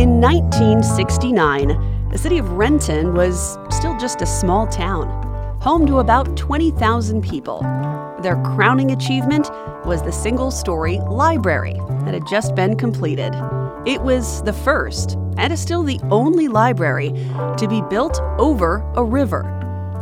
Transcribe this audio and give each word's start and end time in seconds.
In 0.00 0.18
1969, 0.18 2.08
the 2.08 2.16
city 2.16 2.38
of 2.38 2.52
Renton 2.52 3.12
was 3.12 3.58
still 3.68 3.98
just 3.98 4.22
a 4.22 4.26
small 4.26 4.66
town, 4.66 5.06
home 5.60 5.86
to 5.86 5.98
about 5.98 6.38
20,000 6.38 7.20
people. 7.20 7.60
Their 8.22 8.36
crowning 8.42 8.92
achievement 8.92 9.50
was 9.84 10.02
the 10.02 10.10
single 10.10 10.50
story 10.50 11.00
library 11.00 11.74
that 12.04 12.14
had 12.14 12.26
just 12.26 12.54
been 12.54 12.78
completed. 12.78 13.34
It 13.84 14.00
was 14.00 14.42
the 14.42 14.54
first, 14.54 15.18
and 15.36 15.52
is 15.52 15.60
still 15.60 15.82
the 15.82 16.00
only 16.10 16.48
library, 16.48 17.10
to 17.58 17.66
be 17.68 17.82
built 17.90 18.22
over 18.38 18.82
a 18.96 19.04
river. 19.04 19.42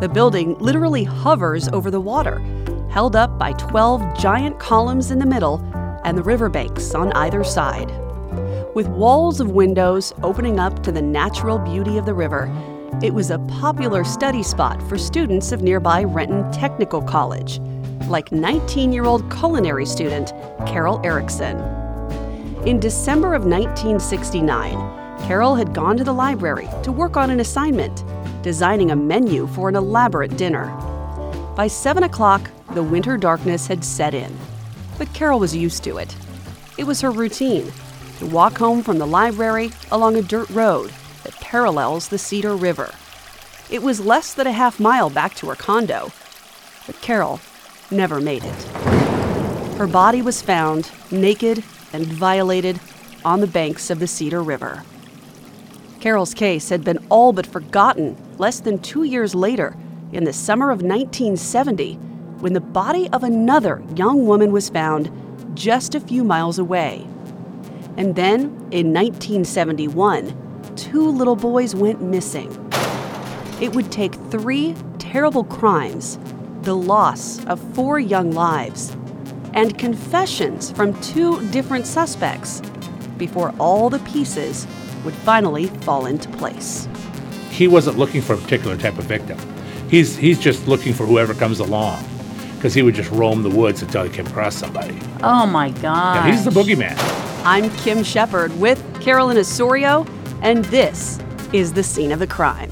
The 0.01 0.09
building 0.09 0.57
literally 0.59 1.03
hovers 1.03 1.67
over 1.71 1.91
the 1.91 2.01
water, 2.01 2.39
held 2.89 3.17
up 3.17 3.37
by 3.37 3.51
12 3.55 4.17
giant 4.17 4.61
columns 4.61 5.11
in 5.11 5.19
the 5.19 5.27
middle 5.27 5.61
and 6.05 6.17
the 6.17 6.23
riverbanks 6.23 6.95
on 6.95 7.11
either 7.15 7.43
side. 7.43 7.91
With 8.75 8.87
walls 8.89 9.41
of 9.41 9.53
windows 9.53 10.13
opening 10.23 10.61
up 10.61 10.83
to 10.83 10.93
the 10.93 11.01
natural 11.01 11.59
beauty 11.59 11.97
of 11.97 12.05
the 12.05 12.13
river, 12.13 12.53
it 13.03 13.15
was 13.15 13.31
a 13.31 13.39
popular 13.39 14.05
study 14.05 14.43
spot 14.43 14.83
for 14.89 14.99
students 14.99 15.53
of 15.53 15.63
nearby 15.63 16.05
Renton 16.05 16.53
Technical 16.53 17.01
College, 17.01 17.61
like 18.09 18.31
19 18.31 18.93
year 18.93 19.07
old 19.07 19.33
culinary 19.33 19.87
student 19.87 20.35
Carol 20.67 21.01
Erickson. 21.03 21.57
In 22.67 22.79
December 22.79 23.35
of 23.35 23.47
1969, 23.47 24.75
Carol 25.27 25.55
had 25.55 25.73
gone 25.73 25.97
to 25.97 26.05
the 26.05 26.13
library 26.13 26.69
to 26.83 26.93
work 26.93 27.17
on 27.17 27.31
an 27.31 27.41
assignment, 27.41 28.05
designing 28.43 28.91
a 28.91 28.97
menu 28.97 29.47
for 29.47 29.71
an 29.71 29.77
elaborate 29.77 30.37
dinner. 30.37 30.67
By 31.57 31.69
7 31.69 32.03
o'clock, 32.03 32.51
the 32.75 32.83
winter 32.83 33.17
darkness 33.17 33.67
had 33.67 33.83
set 33.83 34.13
in, 34.13 34.37
but 34.99 35.13
Carol 35.15 35.41
was 35.41 35.57
used 35.57 35.85
to 35.85 35.97
it. 35.97 36.15
It 36.77 36.85
was 36.85 37.01
her 37.01 37.11
routine 37.11 37.73
to 38.19 38.27
walk 38.27 38.59
home 38.59 38.83
from 38.83 38.99
the 38.99 39.07
library 39.07 39.71
along 39.91 40.17
a 40.17 40.23
dirt 40.23 40.49
road 40.51 40.93
that 41.25 41.35
parallels 41.41 42.09
the 42.09 42.19
Cedar 42.19 42.57
River. 42.57 42.93
It 43.71 43.83
was 43.83 44.01
less 44.01 44.35
than 44.35 44.47
a 44.47 44.53
half 44.53 44.81
mile 44.81 45.11
back 45.11 45.35
to 45.37 45.49
her 45.49 45.55
condo, 45.55 46.11
but 46.87 47.01
Carol 47.01 47.41
never 47.91 48.21
made 48.21 48.45
it. 48.45 48.63
Her 49.77 49.87
body 49.87 50.23
was 50.23 50.43
found, 50.43 50.91
naked 51.11 51.63
and 51.93 52.07
violated, 52.07 52.81
on 53.25 53.41
the 53.41 53.47
banks 53.47 53.91
of 53.91 53.99
the 53.99 54.07
Cedar 54.07 54.43
River. 54.43 54.83
Carol's 56.01 56.35
case 56.35 56.69
had 56.69 56.85
been 56.85 56.99
all 57.11 57.33
but 57.33 57.47
forgotten 57.47 58.17
less 58.39 58.61
than 58.61 58.79
two 58.79 59.03
years 59.05 59.35
later, 59.35 59.77
in 60.13 60.25
the 60.25 60.33
summer 60.33 60.71
of 60.71 60.81
1970, 60.83 61.95
when 62.41 62.53
the 62.53 62.61
body 62.61 63.09
of 63.11 63.25
another 63.25 63.83
young 63.97 64.27
woman 64.27 64.53
was 64.53 64.71
found 64.71 65.11
just 65.55 65.95
a 65.95 66.01
few 66.01 66.25
miles 66.25 66.59
away. 66.59 67.07
And 67.99 68.15
then, 68.15 68.43
in 68.71 68.95
1971, 68.95 70.33
two 70.77 71.03
little 71.11 71.35
boys 71.35 71.75
went 71.75 72.01
missing. 72.01 72.49
It 73.61 73.75
would 73.75 73.91
take 73.91 74.15
three 74.31 74.77
terrible 75.01 75.43
crimes, 75.43 76.17
the 76.63 76.77
loss 76.77 77.45
of 77.47 77.59
four 77.75 77.99
young 77.99 78.31
lives, 78.31 78.97
and 79.53 79.77
confessions 79.77 80.71
from 80.71 80.99
two 81.01 81.45
different 81.51 81.89
suspects 81.89 82.63
before 83.17 83.53
all 83.59 83.91
the 83.91 83.99
pieces 84.01 84.65
would 85.05 85.15
finally 85.15 85.67
fall 85.67 86.07
into 86.07 86.29
place. 86.37 86.87
He 87.51 87.67
wasn't 87.67 87.99
looking 87.99 88.23
for 88.23 88.35
a 88.35 88.39
particular 88.39 88.77
type 88.77 88.97
of 88.99 89.07
victim. 89.07 89.39
He's, 89.91 90.17
he's 90.17 90.39
just 90.39 90.69
looking 90.69 90.93
for 90.93 91.05
whoever 91.05 91.35
comes 91.35 91.59
along 91.59 92.05
because 92.55 92.75
he 92.75 92.83
would 92.83 92.95
just 92.95 93.11
roam 93.11 93.43
the 93.43 93.51
woods 93.51 93.83
until 93.83 94.05
he 94.05 94.11
came 94.11 94.27
across 94.29 94.55
somebody. 94.55 94.97
Oh 95.25 95.47
my 95.47 95.71
God. 95.71 96.15
Yeah, 96.15 96.31
he's 96.31 96.45
the 96.45 96.53
boogeyman. 96.53 97.18
I'm 97.45 97.71
Kim 97.77 98.03
Shepard 98.03 98.59
with 98.59 98.83
Carolyn 99.01 99.39
Osorio, 99.39 100.05
and 100.43 100.65
this 100.67 101.19
is 101.53 101.73
the 101.73 101.83
scene 101.83 102.13
of 102.13 102.19
the 102.19 102.27
crime. 102.27 102.71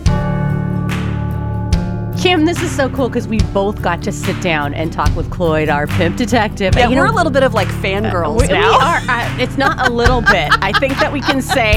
Kim, 2.26 2.44
this 2.44 2.60
is 2.60 2.74
so 2.74 2.88
cool 2.88 3.08
because 3.08 3.28
we 3.28 3.38
both 3.54 3.80
got 3.82 4.02
to 4.02 4.10
sit 4.10 4.42
down 4.42 4.74
and 4.74 4.92
talk 4.92 5.14
with 5.14 5.30
Cloyd, 5.30 5.68
our 5.68 5.86
pimp 5.86 6.16
detective. 6.16 6.74
Yeah, 6.74 6.82
And, 6.82 6.90
you 6.90 6.98
we're 6.98 7.06
know, 7.06 7.12
a 7.12 7.14
little 7.14 7.30
bit 7.30 7.44
of 7.44 7.54
like 7.54 7.68
fangirls 7.68 8.40
we, 8.40 8.48
we 8.48 8.52
now. 8.52 8.80
are. 8.80 8.96
Uh, 9.08 9.36
it's 9.38 9.56
not 9.56 9.88
a 9.88 9.92
little 9.92 10.22
bit. 10.22 10.50
I 10.60 10.72
think 10.80 10.94
that 10.98 11.12
we 11.12 11.20
can 11.20 11.40
say 11.40 11.76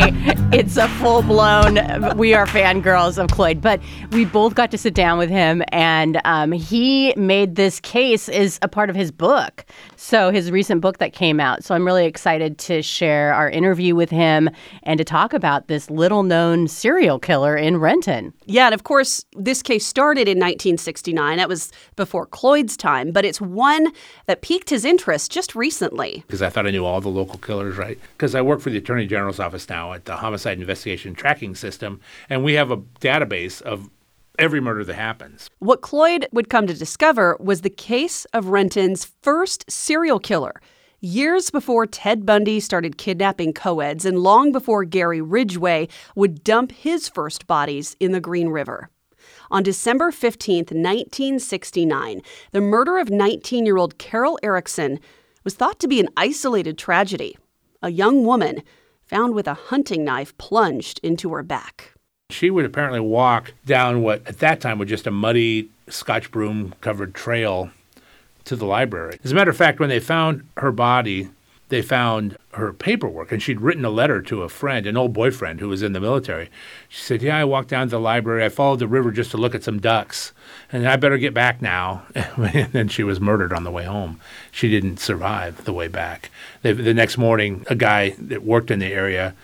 it's 0.51 0.75
a 0.75 0.87
full 0.87 1.21
blown. 1.21 2.17
We 2.17 2.33
are 2.33 2.47
fangirls 2.47 3.23
of 3.23 3.29
Cloyd, 3.29 3.61
but 3.61 3.79
we 4.11 4.25
both 4.25 4.55
got 4.55 4.71
to 4.71 4.77
sit 4.79 4.95
down 4.95 5.19
with 5.19 5.29
him, 5.29 5.61
and 5.67 6.19
um, 6.25 6.51
he 6.51 7.13
made 7.15 7.55
this 7.55 7.79
case 7.79 8.27
is 8.27 8.57
a 8.63 8.67
part 8.67 8.89
of 8.89 8.95
his 8.95 9.11
book. 9.11 9.67
So 9.97 10.31
his 10.31 10.49
recent 10.49 10.81
book 10.81 10.97
that 10.97 11.13
came 11.13 11.39
out. 11.39 11.63
So 11.63 11.75
I'm 11.75 11.85
really 11.85 12.07
excited 12.07 12.57
to 12.59 12.81
share 12.81 13.35
our 13.35 13.51
interview 13.51 13.93
with 13.93 14.09
him 14.09 14.49
and 14.81 14.97
to 14.97 15.03
talk 15.03 15.31
about 15.33 15.67
this 15.67 15.91
little 15.91 16.23
known 16.23 16.67
serial 16.67 17.19
killer 17.19 17.55
in 17.55 17.77
Renton. 17.77 18.33
Yeah, 18.47 18.65
and 18.65 18.73
of 18.73 18.83
course, 18.83 19.23
this 19.37 19.61
case 19.61 19.85
started 19.85 20.27
in 20.27 20.38
1969. 20.39 21.37
That 21.37 21.49
was 21.49 21.71
before 21.95 22.25
Cloyd's 22.25 22.77
time, 22.77 23.11
but 23.11 23.25
it's 23.25 23.41
one 23.41 23.91
that 24.25 24.41
piqued 24.41 24.69
his 24.69 24.85
interest 24.85 25.31
just 25.31 25.55
recently. 25.55 26.23
because 26.27 26.41
I 26.41 26.49
thought 26.49 26.65
I 26.65 26.71
knew 26.71 26.85
all 26.85 27.01
the 27.01 27.09
local 27.09 27.37
killers, 27.39 27.77
right? 27.77 27.99
Because 28.17 28.35
I 28.35 28.41
work 28.41 28.61
for 28.61 28.69
the 28.69 28.77
Attorney 28.77 29.05
General's 29.05 29.39
office 29.39 29.67
now 29.69 29.93
at 29.93 30.05
the 30.05 30.17
Homicide 30.17 30.59
Investigation 30.59 31.13
Tracking 31.13 31.55
System, 31.55 31.99
and 32.29 32.43
we 32.43 32.53
have 32.53 32.71
a 32.71 32.77
database 32.77 33.61
of 33.61 33.89
every 34.37 34.61
murder 34.61 34.83
that 34.85 34.95
happens. 34.95 35.49
What 35.59 35.81
Cloyd 35.81 36.27
would 36.31 36.49
come 36.49 36.65
to 36.67 36.73
discover 36.73 37.35
was 37.39 37.61
the 37.61 37.69
case 37.69 38.25
of 38.33 38.47
Renton's 38.47 39.11
first 39.21 39.69
serial 39.69 40.19
killer. 40.19 40.61
Years 41.01 41.49
before 41.49 41.85
Ted 41.85 42.25
Bundy 42.25 42.59
started 42.59 42.97
kidnapping 42.97 43.53
coeds, 43.53 44.05
and 44.05 44.19
long 44.19 44.51
before 44.51 44.83
Gary 44.83 45.21
Ridgway 45.21 45.87
would 46.15 46.43
dump 46.43 46.71
his 46.71 47.07
first 47.07 47.47
bodies 47.47 47.95
in 47.99 48.11
the 48.11 48.19
Green 48.19 48.49
River. 48.49 48.89
On 49.51 49.63
December 49.63 50.11
15, 50.11 50.57
1969, 50.57 52.21
the 52.51 52.61
murder 52.61 52.99
of 52.99 53.09
19 53.09 53.65
year 53.65 53.77
old 53.77 53.97
Carol 53.97 54.37
Erickson 54.43 54.99
was 55.43 55.55
thought 55.55 55.79
to 55.79 55.87
be 55.87 55.99
an 55.99 56.09
isolated 56.15 56.77
tragedy. 56.77 57.35
A 57.81 57.89
young 57.89 58.25
woman 58.25 58.61
found 59.01 59.33
with 59.33 59.47
a 59.47 59.55
hunting 59.55 60.03
knife 60.03 60.37
plunged 60.37 60.99
into 61.01 61.33
her 61.33 61.41
back. 61.41 61.93
She 62.29 62.51
would 62.51 62.65
apparently 62.65 62.99
walk 62.99 63.53
down 63.65 64.03
what 64.03 64.21
at 64.27 64.37
that 64.37 64.61
time 64.61 64.77
was 64.77 64.87
just 64.87 65.07
a 65.07 65.11
muddy 65.11 65.71
Scotch 65.87 66.29
broom 66.29 66.75
covered 66.81 67.15
trail 67.15 67.71
to 68.45 68.55
the 68.55 68.65
library. 68.65 69.17
As 69.23 69.31
a 69.31 69.35
matter 69.35 69.49
of 69.49 69.57
fact, 69.57 69.79
when 69.79 69.89
they 69.89 69.99
found 69.99 70.47
her 70.57 70.71
body, 70.71 71.29
they 71.69 71.83
found 71.83 72.35
her 72.53 72.73
paperwork, 72.73 73.31
and 73.31 73.41
she'd 73.41 73.61
written 73.61 73.85
a 73.85 73.89
letter 73.91 74.21
to 74.23 74.41
a 74.41 74.49
friend, 74.49 74.85
an 74.85 74.97
old 74.97 75.13
boyfriend 75.13 75.59
who 75.59 75.69
was 75.69 75.83
in 75.83 75.93
the 75.93 75.99
military. 75.99 76.49
She 76.89 77.01
said, 77.01 77.21
Yeah, 77.21 77.37
I 77.37 77.45
walked 77.45 77.69
down 77.69 77.87
to 77.87 77.91
the 77.91 77.99
library. 77.99 78.43
I 78.43 78.49
followed 78.49 78.79
the 78.79 78.87
river 78.87 79.11
just 79.11 79.31
to 79.31 79.37
look 79.37 79.53
at 79.53 79.63
some 79.63 79.79
ducks, 79.79 80.33
and 80.71 80.87
I 80.87 80.95
better 80.95 81.17
get 81.17 81.33
back 81.33 81.61
now. 81.61 82.03
and 82.15 82.73
then 82.73 82.87
she 82.87 83.03
was 83.03 83.19
murdered 83.19 83.53
on 83.53 83.63
the 83.63 83.71
way 83.71 83.85
home. 83.85 84.19
She 84.51 84.69
didn't 84.69 84.99
survive 84.99 85.63
the 85.63 85.73
way 85.73 85.87
back. 85.87 86.31
The, 86.63 86.73
next 86.73 87.17
morning, 87.17 87.65
a 87.69 87.75
guy 87.75 88.15
that 88.17 88.43
worked 88.43 88.71
in 88.71 88.79
the 88.79 88.91
area 88.91 89.35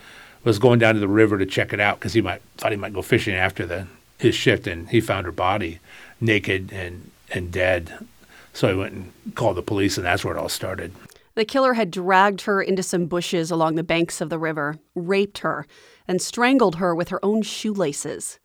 was 0.42 0.58
going 0.58 0.80
down 0.80 0.94
to 0.94 1.00
the 1.00 1.08
river 1.08 1.38
to 1.38 1.46
check 1.46 1.72
it 1.72 1.80
out 1.80 1.98
because 1.98 2.12
he 2.12 2.20
might 2.20 2.42
thought 2.56 2.72
he 2.72 2.76
might 2.76 2.92
go 2.92 3.02
fishing 3.02 3.34
after 3.34 3.64
the 3.64 3.86
his 4.18 4.34
shift, 4.34 4.66
and 4.66 4.88
he 4.88 5.00
found 5.00 5.26
her 5.26 5.32
body 5.32 5.78
naked 6.20 6.72
and 6.72 7.10
and 7.30 7.52
dead. 7.52 8.04
So 8.52 8.68
he 8.68 8.74
went 8.74 8.94
and 8.94 9.34
called 9.34 9.56
the 9.56 9.62
police, 9.62 9.96
and 9.96 10.06
that's 10.06 10.24
where 10.24 10.34
it 10.34 10.40
all 10.40 10.48
started. 10.48 10.92
The 11.36 11.44
killer 11.44 11.74
had 11.74 11.90
dragged 11.90 12.40
her 12.42 12.62
into 12.62 12.82
some 12.82 13.06
bushes 13.06 13.50
along 13.50 13.74
the 13.74 13.84
banks 13.84 14.22
of 14.22 14.30
the 14.30 14.38
river, 14.38 14.78
raped 14.94 15.38
her, 15.38 15.66
and 16.08 16.20
strangled 16.20 16.76
her 16.76 16.94
with 16.94 17.10
her 17.10 17.22
own 17.22 17.42
shoelaces. 17.42 18.38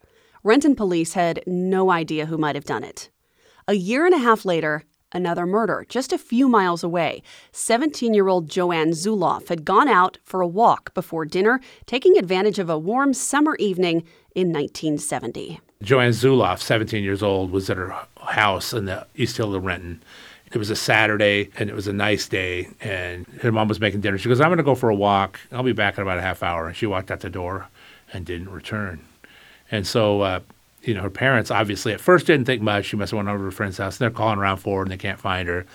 Renton 0.43 0.75
police 0.75 1.13
had 1.13 1.41
no 1.47 1.89
idea 1.89 2.25
who 2.25 2.37
might 2.37 2.55
have 2.55 2.65
done 2.65 2.83
it. 2.83 3.09
A 3.65 3.75
year 3.75 4.05
and 4.05 4.13
a 4.13 4.17
half 4.17 4.43
later, 4.43 4.83
another 5.13 5.45
murder 5.45 5.85
just 5.87 6.11
a 6.11 6.17
few 6.17 6.49
miles 6.49 6.83
away. 6.83 7.23
17 7.53 8.13
year 8.13 8.27
old 8.27 8.49
Joanne 8.49 8.91
Zuloff 8.91 9.47
had 9.47 9.63
gone 9.63 9.87
out 9.87 10.17
for 10.25 10.41
a 10.41 10.47
walk 10.47 10.93
before 10.93 11.23
dinner, 11.23 11.61
taking 11.85 12.17
advantage 12.17 12.59
of 12.59 12.69
a 12.69 12.77
warm 12.77 13.13
summer 13.13 13.55
evening 13.55 14.03
in 14.35 14.47
1970. 14.51 15.61
Joanne 15.81 16.11
Zuloff, 16.11 16.61
17 16.61 17.05
years 17.05 17.23
old, 17.23 17.51
was 17.51 17.69
at 17.69 17.77
her 17.77 17.95
house 18.19 18.73
in 18.73 18.83
the 18.83 19.07
East 19.15 19.37
Hill 19.37 19.55
of 19.55 19.63
Renton. 19.63 20.03
It 20.53 20.57
was 20.57 20.69
a 20.69 20.75
Saturday 20.75 21.49
and 21.57 21.69
it 21.69 21.75
was 21.75 21.87
a 21.87 21.93
nice 21.93 22.27
day, 22.27 22.69
and 22.81 23.25
her 23.41 23.51
mom 23.51 23.67
was 23.67 23.79
making 23.79 24.01
dinner. 24.01 24.17
She 24.17 24.27
goes, 24.27 24.41
I'm 24.41 24.49
going 24.49 24.57
to 24.57 24.63
go 24.63 24.75
for 24.75 24.89
a 24.89 24.95
walk. 24.95 25.39
I'll 25.51 25.63
be 25.63 25.71
back 25.71 25.97
in 25.97 26.01
about 26.01 26.17
a 26.17 26.21
half 26.21 26.43
hour. 26.43 26.67
And 26.67 26.75
she 26.75 26.85
walked 26.85 27.09
out 27.09 27.21
the 27.21 27.29
door 27.29 27.67
and 28.11 28.25
didn't 28.25 28.49
return. 28.49 28.99
And 29.71 29.87
so, 29.87 30.21
uh, 30.21 30.39
you 30.83 30.93
know, 30.93 31.01
her 31.01 31.09
parents 31.09 31.51
obviously 31.51 31.93
at 31.93 32.01
first 32.01 32.27
didn't 32.27 32.45
think 32.45 32.61
much. 32.61 32.85
She 32.85 32.97
must 32.97 33.11
have 33.11 33.17
went 33.17 33.29
over 33.29 33.37
to 33.37 33.43
her 33.45 33.51
friend's 33.51 33.77
house. 33.77 33.95
And 33.95 33.99
they're 33.99 34.17
calling 34.17 34.39
around 34.39 34.57
for 34.57 34.79
her 34.79 34.83
and 34.83 34.91
they 34.91 34.97
can't 34.97 35.19
find 35.19 35.47
her. 35.47 35.65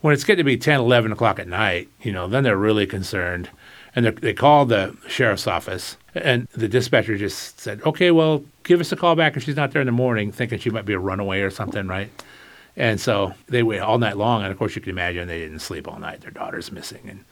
When 0.00 0.12
it's 0.12 0.24
getting 0.24 0.38
to 0.38 0.44
be 0.44 0.56
10, 0.56 0.80
11 0.80 1.12
o'clock 1.12 1.38
at 1.38 1.48
night, 1.48 1.88
you 2.02 2.12
know, 2.12 2.26
then 2.26 2.42
they're 2.42 2.56
really 2.56 2.86
concerned. 2.86 3.50
And 3.94 4.06
they 4.06 4.34
called 4.34 4.68
the 4.68 4.94
sheriff's 5.08 5.46
office, 5.46 5.96
and 6.14 6.46
the 6.48 6.68
dispatcher 6.68 7.16
just 7.16 7.58
said, 7.58 7.80
"Okay, 7.86 8.10
well, 8.10 8.44
give 8.62 8.78
us 8.78 8.92
a 8.92 8.96
call 8.96 9.16
back 9.16 9.38
if 9.38 9.44
she's 9.44 9.56
not 9.56 9.70
there 9.70 9.80
in 9.80 9.86
the 9.86 9.92
morning," 9.92 10.30
thinking 10.30 10.58
she 10.58 10.68
might 10.68 10.84
be 10.84 10.92
a 10.92 10.98
runaway 10.98 11.40
or 11.40 11.50
something, 11.50 11.86
right? 11.86 12.10
And 12.76 13.00
so 13.00 13.32
they 13.48 13.62
waited 13.62 13.82
all 13.82 13.98
night 13.98 14.16
long, 14.16 14.42
and 14.42 14.52
of 14.52 14.58
course, 14.58 14.76
you 14.76 14.82
can 14.82 14.90
imagine 14.90 15.28
they 15.28 15.40
didn't 15.40 15.60
sleep 15.60 15.88
all 15.88 15.98
night. 15.98 16.20
Their 16.20 16.30
daughter's 16.30 16.70
missing, 16.70 17.08
and 17.08 17.24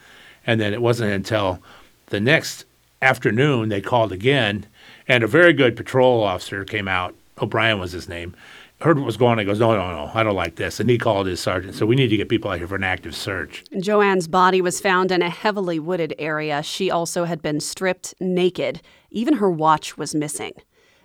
and 0.47 0.61
then 0.61 0.73
it 0.73 0.83
wasn't 0.83 1.13
until 1.13 1.61
the 2.07 2.21
next 2.21 2.65
afternoon, 3.03 3.69
they 3.69 3.81
called 3.81 4.13
again, 4.13 4.67
and 5.07 5.23
a 5.23 5.27
very 5.27 5.53
good 5.53 5.77
patrol 5.77 6.23
officer 6.23 6.65
came 6.65 6.89
out. 6.89 7.15
O'Brien 7.41 7.79
was 7.79 7.93
his 7.93 8.09
name. 8.09 8.35
Heard 8.81 8.99
what 8.99 9.07
was 9.07 9.17
going 9.17 9.33
on. 9.33 9.39
He 9.39 9.45
goes, 9.45 9.61
No, 9.61 9.73
no, 9.75 9.91
no, 9.91 10.11
I 10.15 10.23
don't 10.23 10.35
like 10.35 10.57
this. 10.57 10.81
And 10.81 10.91
he 10.91 10.99
called 10.99 11.27
his 11.27 11.41
sergeant. 11.41 11.75
So 11.75 11.87
we 11.87 11.97
need 11.97 12.09
to 12.09 12.17
get 12.17 12.29
people 12.29 12.51
out 12.51 12.59
here 12.59 12.67
for 12.67 12.75
an 12.75 12.85
active 12.85 13.15
search. 13.15 13.65
Joanne's 13.79 14.29
body 14.29 14.61
was 14.61 14.81
found 14.81 15.11
in 15.11 15.23
a 15.23 15.31
heavily 15.31 15.79
wooded 15.79 16.15
area. 16.19 16.63
She 16.63 16.91
also 16.91 17.25
had 17.25 17.41
been 17.41 17.61
stripped 17.61 18.15
naked. 18.21 18.83
Even 19.11 19.35
her 19.35 19.51
watch 19.51 19.97
was 19.97 20.15
missing. 20.15 20.53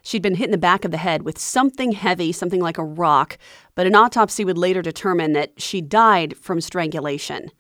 She'd 0.10 0.24
been 0.24 0.34
hit 0.34 0.46
in 0.46 0.52
the 0.52 0.58
back 0.58 0.86
of 0.86 0.90
the 0.90 0.98
head 0.98 1.22
with 1.22 1.38
something 1.38 1.92
heavy, 1.92 2.32
something 2.32 2.62
like 2.62 2.80
a 2.80 2.84
rock, 2.84 3.38
but 3.76 3.86
an 3.86 3.94
autopsy 3.94 4.44
would 4.44 4.58
later 4.58 4.82
determine 4.82 5.34
that 5.34 5.62
she 5.62 5.82
died 5.82 6.36
from 6.36 6.62
strangulation. 6.62 7.52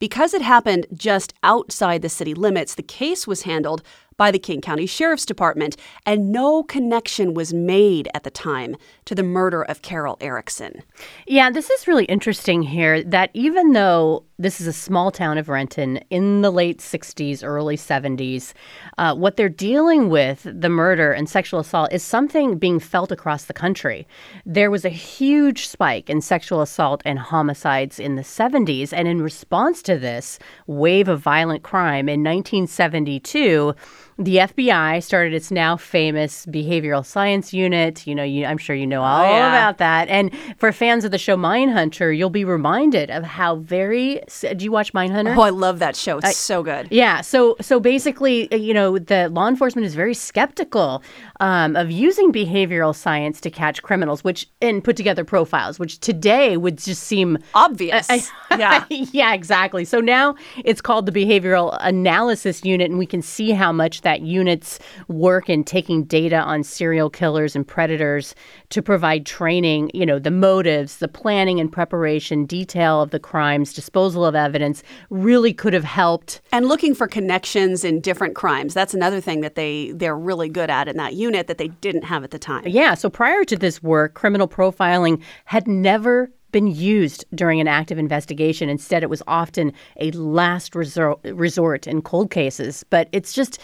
Because 0.00 0.34
it 0.34 0.42
happened 0.42 0.88
just 0.92 1.32
outside 1.44 2.02
the 2.02 2.08
city 2.08 2.34
limits, 2.34 2.74
the 2.74 2.82
case 2.82 3.28
was 3.28 3.42
handled 3.42 3.84
by 4.22 4.30
the 4.30 4.38
King 4.38 4.60
County 4.60 4.86
Sheriff's 4.86 5.26
Department, 5.26 5.76
and 6.06 6.30
no 6.30 6.62
connection 6.62 7.34
was 7.34 7.52
made 7.52 8.08
at 8.14 8.22
the 8.22 8.30
time 8.30 8.76
to 9.04 9.16
the 9.16 9.24
murder 9.24 9.64
of 9.64 9.82
Carol 9.82 10.16
Erickson. 10.20 10.80
Yeah, 11.26 11.50
this 11.50 11.68
is 11.70 11.88
really 11.88 12.04
interesting 12.04 12.62
here 12.62 13.02
that 13.02 13.30
even 13.34 13.72
though 13.72 14.22
this 14.38 14.60
is 14.60 14.66
a 14.68 14.72
small 14.72 15.10
town 15.10 15.38
of 15.38 15.48
Renton 15.48 15.98
in 16.10 16.42
the 16.42 16.50
late 16.50 16.78
60s, 16.78 17.44
early 17.44 17.76
70s, 17.76 18.52
uh, 18.98 19.14
what 19.14 19.36
they're 19.36 19.48
dealing 19.48 20.08
with, 20.08 20.46
the 20.52 20.68
murder 20.68 21.12
and 21.12 21.28
sexual 21.28 21.60
assault, 21.60 21.92
is 21.92 22.02
something 22.02 22.58
being 22.58 22.78
felt 22.78 23.12
across 23.12 23.44
the 23.44 23.52
country. 23.52 24.06
There 24.46 24.70
was 24.70 24.84
a 24.84 24.88
huge 24.88 25.66
spike 25.66 26.08
in 26.08 26.20
sexual 26.20 26.60
assault 26.60 27.02
and 27.04 27.18
homicides 27.18 27.98
in 27.98 28.16
the 28.16 28.22
70s, 28.22 28.92
and 28.92 29.06
in 29.06 29.20
response 29.20 29.82
to 29.82 29.98
this 29.98 30.38
wave 30.66 31.08
of 31.08 31.20
violent 31.20 31.62
crime 31.62 32.08
in 32.08 32.22
1972, 32.22 33.74
the 34.18 34.36
FBI 34.36 35.02
started 35.02 35.34
its 35.34 35.50
now 35.50 35.76
famous 35.76 36.46
behavioral 36.46 37.04
science 37.04 37.52
unit. 37.52 38.06
You 38.06 38.14
know, 38.14 38.22
you, 38.22 38.44
I'm 38.44 38.58
sure 38.58 38.76
you 38.76 38.86
know 38.86 39.02
all 39.02 39.24
yeah. 39.24 39.48
about 39.48 39.78
that. 39.78 40.08
And 40.08 40.30
for 40.56 40.72
fans 40.72 41.04
of 41.04 41.10
the 41.10 41.18
show 41.18 41.36
Mindhunter, 41.36 42.16
you'll 42.16 42.30
be 42.30 42.44
reminded 42.44 43.10
of 43.10 43.24
how 43.24 43.56
very. 43.56 44.20
Do 44.40 44.64
you 44.64 44.72
watch 44.72 44.92
Mindhunter? 44.92 45.36
Oh, 45.36 45.42
I 45.42 45.50
love 45.50 45.78
that 45.78 45.96
show. 45.96 46.18
It's 46.18 46.36
so 46.36 46.62
good. 46.62 46.88
Yeah. 46.90 47.20
So 47.20 47.56
so 47.60 47.80
basically, 47.80 48.50
uh, 48.52 48.56
you 48.56 48.74
know, 48.74 48.98
the 48.98 49.28
law 49.28 49.48
enforcement 49.48 49.86
is 49.86 49.94
very 49.94 50.14
skeptical 50.14 51.02
um, 51.40 51.76
of 51.76 51.90
using 51.90 52.32
behavioral 52.32 52.94
science 52.94 53.40
to 53.40 53.50
catch 53.50 53.82
criminals, 53.82 54.22
which 54.22 54.48
and 54.60 54.84
put 54.84 54.96
together 54.96 55.24
profiles, 55.24 55.78
which 55.78 55.98
today 56.00 56.56
would 56.56 56.78
just 56.78 57.02
seem 57.04 57.38
Obvious. 57.54 58.08
yeah. 58.58 58.84
yeah, 58.88 59.34
exactly. 59.34 59.84
So 59.84 60.00
now 60.00 60.34
it's 60.64 60.80
called 60.80 61.06
the 61.06 61.12
Behavioral 61.12 61.76
Analysis 61.80 62.64
Unit, 62.64 62.90
and 62.90 62.98
we 62.98 63.06
can 63.06 63.22
see 63.22 63.50
how 63.50 63.72
much 63.72 64.01
that 64.02 64.22
unit's 64.22 64.78
work 65.08 65.48
in 65.48 65.64
taking 65.64 66.04
data 66.04 66.36
on 66.36 66.62
serial 66.62 67.10
killers 67.10 67.56
and 67.56 67.66
predators 67.66 68.34
to 68.70 68.82
provide 68.82 69.26
training, 69.26 69.90
you 69.94 70.06
know, 70.06 70.18
the 70.18 70.30
motives, 70.30 70.98
the 70.98 71.08
planning 71.08 71.60
and 71.60 71.72
preparation, 71.72 72.46
detail 72.46 73.02
of 73.02 73.10
the 73.10 73.20
crimes, 73.20 73.72
disposal 73.72 74.24
of 74.24 74.34
evidence 74.34 74.82
really 75.10 75.52
could 75.52 75.72
have 75.72 75.84
helped. 75.84 76.40
And 76.52 76.66
looking 76.66 76.94
for 76.94 77.06
connections 77.06 77.84
in 77.84 78.00
different 78.00 78.34
crimes. 78.34 78.74
That's 78.74 78.94
another 78.94 79.20
thing 79.20 79.40
that 79.40 79.54
they 79.54 79.92
they're 79.92 80.16
really 80.16 80.48
good 80.48 80.70
at 80.70 80.88
in 80.88 80.96
that 80.96 81.14
unit 81.14 81.46
that 81.46 81.58
they 81.58 81.68
didn't 81.68 82.04
have 82.04 82.24
at 82.24 82.30
the 82.30 82.38
time. 82.38 82.66
Yeah, 82.66 82.94
so 82.94 83.10
prior 83.10 83.44
to 83.44 83.56
this 83.56 83.82
work, 83.82 84.14
criminal 84.14 84.48
profiling 84.48 85.22
had 85.44 85.66
never 85.66 86.30
been 86.52 86.66
used 86.66 87.24
during 87.34 87.60
an 87.60 87.68
active 87.68 87.98
investigation. 87.98 88.68
Instead, 88.68 89.02
it 89.02 89.10
was 89.10 89.22
often 89.26 89.72
a 89.98 90.10
last 90.12 90.74
resort, 90.74 91.86
in 91.86 92.02
cold 92.02 92.30
cases. 92.30 92.84
But 92.90 93.08
it's 93.12 93.32
just 93.32 93.58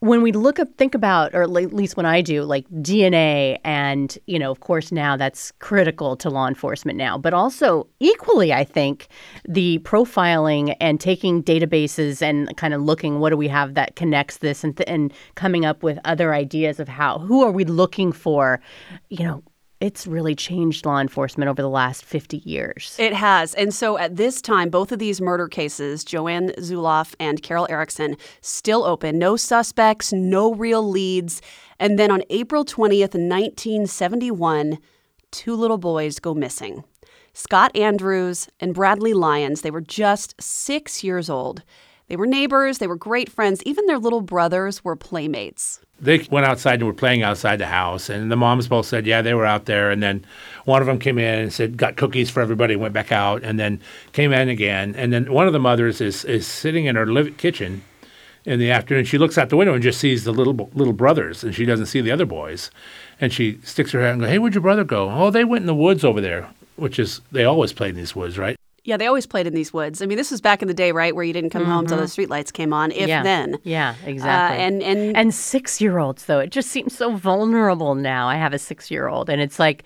when 0.00 0.22
we 0.22 0.32
look 0.32 0.58
up, 0.58 0.68
think 0.78 0.94
about, 0.94 1.34
or 1.34 1.42
at 1.42 1.50
least 1.50 1.96
when 1.96 2.06
I 2.06 2.22
do, 2.22 2.42
like 2.42 2.66
DNA, 2.70 3.58
and 3.64 4.16
you 4.26 4.38
know, 4.38 4.50
of 4.50 4.60
course, 4.60 4.90
now 4.90 5.16
that's 5.16 5.52
critical 5.58 6.16
to 6.16 6.30
law 6.30 6.48
enforcement 6.48 6.96
now. 6.96 7.18
But 7.18 7.34
also, 7.34 7.86
equally, 8.00 8.52
I 8.52 8.64
think 8.64 9.08
the 9.46 9.78
profiling 9.80 10.74
and 10.80 10.98
taking 10.98 11.42
databases 11.42 12.22
and 12.22 12.56
kind 12.56 12.72
of 12.72 12.80
looking 12.80 13.20
what 13.20 13.28
do 13.30 13.36
we 13.36 13.48
have 13.48 13.74
that 13.74 13.96
connects 13.96 14.38
this, 14.38 14.64
and 14.64 14.74
th- 14.76 14.88
and 14.88 15.12
coming 15.34 15.66
up 15.66 15.82
with 15.82 15.98
other 16.06 16.32
ideas 16.32 16.80
of 16.80 16.88
how 16.88 17.18
who 17.18 17.44
are 17.44 17.52
we 17.52 17.64
looking 17.66 18.10
for, 18.10 18.58
you 19.10 19.24
know, 19.24 19.42
it's 19.80 20.06
really 20.06 20.34
changed 20.34 20.84
law 20.84 20.98
enforcement 20.98 21.48
over 21.48 21.62
the 21.62 21.68
last 21.68 22.04
50 22.04 22.38
years. 22.38 22.94
It 22.98 23.14
has. 23.14 23.54
And 23.54 23.72
so 23.72 23.96
at 23.96 24.16
this 24.16 24.42
time, 24.42 24.68
both 24.68 24.92
of 24.92 24.98
these 24.98 25.20
murder 25.20 25.48
cases, 25.48 26.04
Joanne 26.04 26.50
Zuloff 26.58 27.14
and 27.18 27.42
Carol 27.42 27.66
Erickson, 27.70 28.16
still 28.42 28.84
open. 28.84 29.18
No 29.18 29.36
suspects, 29.36 30.12
no 30.12 30.54
real 30.54 30.86
leads. 30.86 31.40
And 31.78 31.98
then 31.98 32.10
on 32.10 32.22
April 32.28 32.64
20th, 32.64 33.14
1971, 33.14 34.78
two 35.30 35.54
little 35.54 35.78
boys 35.78 36.18
go 36.18 36.34
missing. 36.34 36.84
Scott 37.32 37.74
Andrews 37.74 38.48
and 38.60 38.74
Bradley 38.74 39.14
Lyons, 39.14 39.62
they 39.62 39.70
were 39.70 39.80
just 39.80 40.34
six 40.40 41.02
years 41.02 41.30
old. 41.30 41.62
They 42.08 42.16
were 42.16 42.26
neighbors, 42.26 42.78
they 42.78 42.88
were 42.88 42.96
great 42.96 43.30
friends. 43.30 43.62
Even 43.62 43.86
their 43.86 43.98
little 43.98 44.20
brothers 44.20 44.84
were 44.84 44.96
playmates 44.96 45.80
they 46.00 46.26
went 46.30 46.46
outside 46.46 46.80
and 46.80 46.86
were 46.86 46.94
playing 46.94 47.22
outside 47.22 47.56
the 47.56 47.66
house. 47.66 48.08
And 48.08 48.30
the 48.30 48.36
moms 48.36 48.68
both 48.68 48.86
said, 48.86 49.06
yeah, 49.06 49.22
they 49.22 49.34
were 49.34 49.46
out 49.46 49.66
there. 49.66 49.90
And 49.90 50.02
then 50.02 50.24
one 50.64 50.80
of 50.80 50.86
them 50.86 50.98
came 50.98 51.18
in 51.18 51.38
and 51.38 51.52
said, 51.52 51.76
got 51.76 51.96
cookies 51.96 52.30
for 52.30 52.40
everybody, 52.40 52.76
went 52.76 52.94
back 52.94 53.12
out, 53.12 53.42
and 53.42 53.58
then 53.58 53.80
came 54.12 54.32
in 54.32 54.48
again. 54.48 54.94
And 54.96 55.12
then 55.12 55.32
one 55.32 55.46
of 55.46 55.52
the 55.52 55.58
mothers 55.58 56.00
is, 56.00 56.24
is 56.24 56.46
sitting 56.46 56.86
in 56.86 56.96
her 56.96 57.30
kitchen 57.32 57.82
in 58.44 58.58
the 58.58 58.70
afternoon. 58.70 59.04
She 59.04 59.18
looks 59.18 59.36
out 59.36 59.50
the 59.50 59.56
window 59.56 59.74
and 59.74 59.82
just 59.82 60.00
sees 60.00 60.24
the 60.24 60.32
little 60.32 60.70
little 60.74 60.94
brothers, 60.94 61.44
and 61.44 61.54
she 61.54 61.66
doesn't 61.66 61.86
see 61.86 62.00
the 62.00 62.10
other 62.10 62.26
boys. 62.26 62.70
And 63.20 63.32
she 63.32 63.58
sticks 63.62 63.92
her 63.92 64.00
head 64.00 64.12
and 64.12 64.20
goes, 64.20 64.30
hey, 64.30 64.38
where'd 64.38 64.54
your 64.54 64.62
brother 64.62 64.84
go? 64.84 65.10
Oh, 65.10 65.30
they 65.30 65.44
went 65.44 65.62
in 65.62 65.66
the 65.66 65.74
woods 65.74 66.04
over 66.04 66.20
there, 66.20 66.48
which 66.76 66.98
is, 66.98 67.20
they 67.30 67.44
always 67.44 67.72
play 67.72 67.90
in 67.90 67.96
these 67.96 68.16
woods, 68.16 68.38
right? 68.38 68.56
Yeah, 68.84 68.96
they 68.96 69.06
always 69.06 69.26
played 69.26 69.46
in 69.46 69.54
these 69.54 69.72
woods. 69.72 70.00
I 70.00 70.06
mean, 70.06 70.16
this 70.16 70.30
was 70.30 70.40
back 70.40 70.62
in 70.62 70.68
the 70.68 70.74
day, 70.74 70.92
right, 70.92 71.14
where 71.14 71.24
you 71.24 71.32
didn't 71.32 71.50
come 71.50 71.64
home 71.64 71.86
till 71.86 71.98
the 71.98 72.04
streetlights 72.04 72.52
came 72.52 72.72
on, 72.72 72.92
if 72.92 73.08
yeah. 73.08 73.22
then. 73.22 73.58
Yeah, 73.62 73.94
exactly. 74.04 74.58
Uh, 74.58 74.66
and 74.66 74.82
and 74.82 75.16
and 75.16 75.34
six 75.34 75.80
year 75.80 75.98
olds 75.98 76.24
though, 76.26 76.38
it 76.38 76.50
just 76.50 76.70
seems 76.70 76.96
so 76.96 77.14
vulnerable 77.14 77.94
now. 77.94 78.28
I 78.28 78.36
have 78.36 78.54
a 78.54 78.58
six 78.58 78.90
year 78.90 79.08
old, 79.08 79.28
and 79.28 79.40
it's 79.40 79.58
like, 79.58 79.84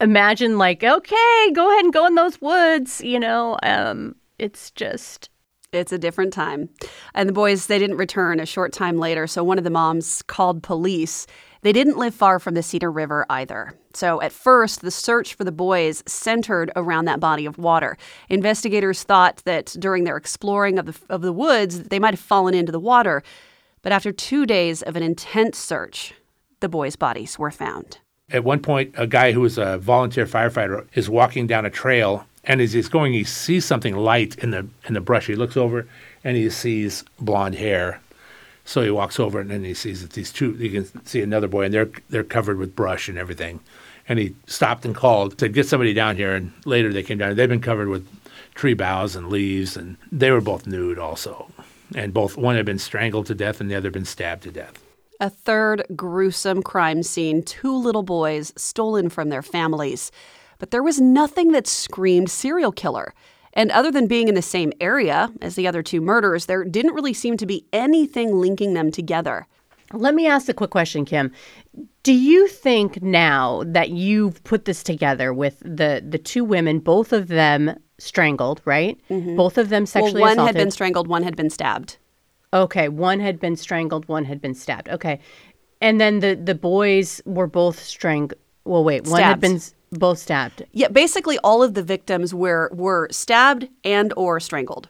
imagine 0.00 0.58
like, 0.58 0.82
okay, 0.82 1.50
go 1.52 1.70
ahead 1.70 1.84
and 1.84 1.92
go 1.92 2.06
in 2.06 2.14
those 2.14 2.40
woods. 2.40 3.00
You 3.00 3.20
know, 3.20 3.58
um, 3.62 4.16
it's 4.38 4.70
just 4.72 5.30
it's 5.72 5.92
a 5.92 5.98
different 5.98 6.32
time. 6.32 6.68
And 7.14 7.28
the 7.28 7.32
boys, 7.32 7.66
they 7.66 7.78
didn't 7.78 7.96
return 7.96 8.40
a 8.40 8.46
short 8.46 8.72
time 8.72 8.98
later. 8.98 9.26
So 9.26 9.42
one 9.42 9.58
of 9.58 9.64
the 9.64 9.70
moms 9.70 10.22
called 10.22 10.62
police. 10.62 11.26
They 11.62 11.72
didn't 11.72 11.96
live 11.96 12.14
far 12.14 12.38
from 12.38 12.54
the 12.54 12.62
Cedar 12.62 12.90
River 12.90 13.24
either. 13.30 13.74
So 13.94 14.20
at 14.20 14.32
first, 14.32 14.80
the 14.80 14.90
search 14.90 15.34
for 15.34 15.44
the 15.44 15.52
boys 15.52 16.02
centered 16.06 16.72
around 16.74 17.04
that 17.04 17.20
body 17.20 17.46
of 17.46 17.56
water. 17.56 17.96
Investigators 18.28 19.04
thought 19.04 19.42
that 19.44 19.74
during 19.78 20.04
their 20.04 20.16
exploring 20.16 20.78
of 20.78 20.86
the, 20.86 20.96
of 21.08 21.22
the 21.22 21.32
woods, 21.32 21.84
they 21.84 21.98
might 21.98 22.14
have 22.14 22.20
fallen 22.20 22.54
into 22.54 22.72
the 22.72 22.80
water. 22.80 23.22
But 23.82 23.92
after 23.92 24.12
two 24.12 24.44
days 24.44 24.82
of 24.82 24.96
an 24.96 25.02
intense 25.02 25.56
search, 25.56 26.14
the 26.60 26.68
boys' 26.68 26.96
bodies 26.96 27.38
were 27.38 27.50
found. 27.50 27.98
At 28.30 28.44
one 28.44 28.60
point, 28.60 28.94
a 28.96 29.06
guy 29.06 29.32
who 29.32 29.40
was 29.40 29.58
a 29.58 29.78
volunteer 29.78 30.26
firefighter 30.26 30.86
is 30.94 31.08
walking 31.08 31.46
down 31.46 31.64
a 31.64 31.70
trail 31.70 32.26
and 32.44 32.60
as 32.60 32.72
he's 32.72 32.88
going, 32.88 33.12
he 33.12 33.24
sees 33.24 33.64
something 33.64 33.94
light 33.94 34.36
in 34.36 34.50
the 34.50 34.66
in 34.86 34.94
the 34.94 35.00
brush. 35.00 35.26
He 35.26 35.36
looks 35.36 35.56
over 35.56 35.86
and 36.24 36.36
he 36.36 36.50
sees 36.50 37.04
blonde 37.20 37.54
hair. 37.54 38.00
So 38.64 38.82
he 38.82 38.90
walks 38.90 39.18
over 39.18 39.40
and 39.40 39.50
then 39.50 39.64
he 39.64 39.74
sees 39.74 40.02
that 40.02 40.12
these 40.12 40.32
two. 40.32 40.52
You 40.52 40.70
can 40.70 41.06
see 41.06 41.20
another 41.20 41.48
boy, 41.48 41.64
and 41.64 41.74
they're 41.74 41.90
they're 42.10 42.24
covered 42.24 42.58
with 42.58 42.76
brush 42.76 43.08
and 43.08 43.18
everything. 43.18 43.60
And 44.08 44.18
he 44.18 44.34
stopped 44.46 44.84
and 44.84 44.94
called 44.94 45.38
to 45.38 45.48
get 45.48 45.66
somebody 45.66 45.94
down 45.94 46.16
here. 46.16 46.34
And 46.34 46.52
later 46.64 46.92
they 46.92 47.02
came 47.02 47.18
down. 47.18 47.34
They've 47.36 47.48
been 47.48 47.60
covered 47.60 47.88
with 47.88 48.06
tree 48.54 48.74
boughs 48.74 49.16
and 49.16 49.28
leaves, 49.28 49.76
and 49.76 49.96
they 50.10 50.30
were 50.30 50.40
both 50.40 50.66
nude 50.66 50.98
also. 50.98 51.50
And 51.94 52.14
both 52.14 52.36
one 52.36 52.56
had 52.56 52.66
been 52.66 52.78
strangled 52.78 53.26
to 53.26 53.34
death, 53.34 53.60
and 53.60 53.70
the 53.70 53.74
other 53.74 53.90
been 53.90 54.04
stabbed 54.04 54.44
to 54.44 54.50
death. 54.50 54.82
A 55.20 55.30
third 55.30 55.84
gruesome 55.94 56.62
crime 56.62 57.02
scene: 57.02 57.42
two 57.42 57.76
little 57.76 58.02
boys 58.02 58.52
stolen 58.56 59.08
from 59.08 59.28
their 59.28 59.42
families 59.42 60.10
but 60.62 60.70
there 60.70 60.84
was 60.84 61.00
nothing 61.00 61.50
that 61.50 61.66
screamed 61.66 62.30
serial 62.30 62.70
killer. 62.70 63.12
And 63.54 63.70
other 63.70 63.90
than 63.90 64.06
being 64.06 64.28
in 64.28 64.34
the 64.34 64.42
same 64.42 64.72
area 64.80 65.30
as 65.40 65.56
the 65.56 65.66
other 65.66 65.82
two 65.82 66.00
murders, 66.00 66.46
there 66.46 66.64
didn't 66.64 66.94
really 66.94 67.12
seem 67.12 67.36
to 67.36 67.46
be 67.46 67.66
anything 67.72 68.34
linking 68.34 68.74
them 68.74 68.90
together. 68.90 69.46
Let 69.92 70.14
me 70.14 70.26
ask 70.26 70.48
a 70.48 70.54
quick 70.54 70.70
question, 70.70 71.04
Kim. 71.04 71.32
Do 72.02 72.14
you 72.14 72.48
think 72.48 73.02
now 73.02 73.62
that 73.66 73.90
you've 73.90 74.42
put 74.44 74.64
this 74.64 74.82
together 74.82 75.32
with 75.34 75.60
the 75.60 76.02
the 76.06 76.18
two 76.18 76.44
women, 76.44 76.78
both 76.78 77.12
of 77.12 77.28
them 77.28 77.76
strangled, 77.98 78.60
right? 78.64 78.98
Mm-hmm. 79.10 79.36
Both 79.36 79.58
of 79.58 79.68
them 79.68 79.86
sexually 79.86 80.14
well, 80.14 80.30
one 80.30 80.32
assaulted. 80.32 80.56
had 80.56 80.62
been 80.62 80.70
strangled, 80.70 81.08
one 81.08 81.22
had 81.22 81.36
been 81.36 81.50
stabbed. 81.50 81.98
Okay, 82.54 82.88
one 82.88 83.20
had 83.20 83.38
been 83.38 83.56
strangled, 83.56 84.08
one 84.08 84.24
had 84.24 84.40
been 84.40 84.54
stabbed. 84.54 84.88
Okay. 84.88 85.20
And 85.80 86.00
then 86.00 86.20
the 86.20 86.34
the 86.34 86.54
boys 86.54 87.20
were 87.26 87.46
both 87.46 87.78
strangled. 87.78 88.34
Well, 88.64 88.84
wait, 88.84 89.06
one 89.06 89.22
had 89.22 89.40
been 89.40 89.60
both 89.92 90.18
stabbed. 90.18 90.64
Yeah, 90.72 90.88
basically 90.88 91.38
all 91.38 91.62
of 91.62 91.74
the 91.74 91.82
victims 91.82 92.34
were 92.34 92.70
were 92.72 93.08
stabbed 93.10 93.68
and 93.84 94.12
or 94.16 94.40
strangled. 94.40 94.88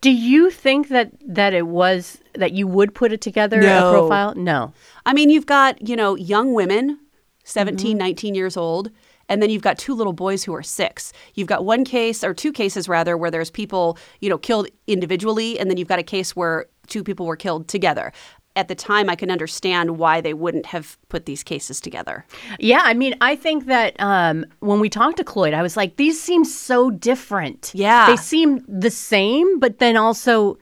Do 0.00 0.10
you 0.10 0.50
think 0.50 0.88
that 0.88 1.12
that 1.26 1.52
it 1.54 1.66
was 1.66 2.18
that 2.34 2.52
you 2.52 2.66
would 2.66 2.94
put 2.94 3.12
it 3.12 3.20
together 3.20 3.60
No. 3.60 3.88
a 3.88 3.92
profile? 3.92 4.34
No. 4.34 4.72
I 5.06 5.12
mean, 5.12 5.30
you've 5.30 5.46
got, 5.46 5.86
you 5.86 5.96
know, 5.96 6.14
young 6.16 6.54
women, 6.54 6.98
17, 7.44 7.92
mm-hmm. 7.92 7.98
19 7.98 8.34
years 8.34 8.56
old, 8.56 8.90
and 9.28 9.42
then 9.42 9.50
you've 9.50 9.62
got 9.62 9.78
two 9.78 9.94
little 9.94 10.12
boys 10.12 10.44
who 10.44 10.54
are 10.54 10.62
six. 10.62 11.12
You've 11.34 11.48
got 11.48 11.64
one 11.64 11.84
case, 11.84 12.22
or 12.22 12.34
two 12.34 12.52
cases 12.52 12.88
rather, 12.88 13.16
where 13.16 13.30
there's 13.30 13.50
people, 13.50 13.98
you 14.20 14.28
know, 14.28 14.38
killed 14.38 14.68
individually, 14.86 15.58
and 15.58 15.70
then 15.70 15.76
you've 15.76 15.88
got 15.88 15.98
a 15.98 16.04
case 16.04 16.36
where 16.36 16.66
two 16.86 17.02
people 17.02 17.26
were 17.26 17.36
killed 17.36 17.68
together. 17.68 18.12
At 18.56 18.68
the 18.68 18.74
time, 18.74 19.10
I 19.10 19.16
can 19.16 19.30
understand 19.30 19.98
why 19.98 20.20
they 20.20 20.32
wouldn't 20.32 20.66
have 20.66 20.96
put 21.08 21.26
these 21.26 21.42
cases 21.42 21.80
together. 21.80 22.24
Yeah, 22.60 22.82
I 22.84 22.94
mean, 22.94 23.16
I 23.20 23.34
think 23.34 23.66
that 23.66 23.96
um, 23.98 24.46
when 24.60 24.78
we 24.78 24.88
talked 24.88 25.16
to 25.16 25.24
Cloyd, 25.24 25.54
I 25.54 25.62
was 25.62 25.76
like, 25.76 25.96
these 25.96 26.22
seem 26.22 26.44
so 26.44 26.90
different. 26.90 27.72
Yeah. 27.74 28.06
They 28.06 28.16
seem 28.16 28.64
the 28.68 28.90
same, 28.90 29.58
but 29.58 29.78
then 29.78 29.96
also, 29.96 30.56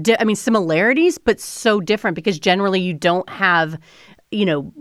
di- 0.00 0.16
I 0.18 0.24
mean, 0.24 0.36
similarities, 0.36 1.18
but 1.18 1.38
so 1.38 1.80
different 1.80 2.14
because 2.14 2.38
generally 2.38 2.80
you 2.80 2.94
don't 2.94 3.28
have, 3.28 3.78
you 4.30 4.46
know, 4.46 4.72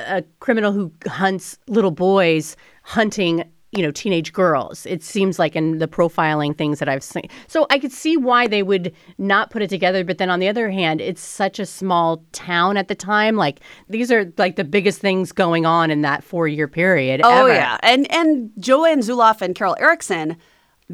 a 0.00 0.24
criminal 0.40 0.72
who 0.72 0.92
hunts 1.06 1.58
little 1.68 1.92
boys 1.92 2.56
hunting 2.82 3.44
you 3.72 3.82
know 3.82 3.90
teenage 3.90 4.32
girls. 4.32 4.84
It 4.86 5.02
seems 5.02 5.38
like 5.38 5.56
in 5.56 5.78
the 5.78 5.88
profiling 5.88 6.56
things 6.56 6.78
that 6.78 6.88
i've 6.88 7.02
seen. 7.02 7.28
So 7.48 7.66
i 7.70 7.78
could 7.78 7.92
see 7.92 8.16
why 8.16 8.46
they 8.46 8.62
would 8.62 8.92
not 9.18 9.50
put 9.50 9.62
it 9.62 9.70
together 9.70 10.04
but 10.04 10.18
then 10.18 10.28
on 10.30 10.40
the 10.40 10.48
other 10.48 10.70
hand 10.70 11.00
it's 11.00 11.22
such 11.22 11.58
a 11.58 11.64
small 11.66 12.22
town 12.32 12.76
at 12.76 12.88
the 12.88 12.94
time. 12.94 13.36
Like 13.36 13.60
these 13.88 14.12
are 14.12 14.30
like 14.36 14.56
the 14.56 14.64
biggest 14.64 15.00
things 15.00 15.32
going 15.32 15.64
on 15.66 15.90
in 15.90 16.02
that 16.02 16.22
four 16.22 16.46
year 16.48 16.68
period 16.68 17.22
Oh 17.24 17.46
ever. 17.46 17.54
yeah, 17.54 17.78
and 17.82 18.10
and 18.12 18.50
Joanne 18.58 19.00
Zuloff 19.00 19.40
and 19.42 19.54
Carol 19.54 19.76
Erickson, 19.80 20.36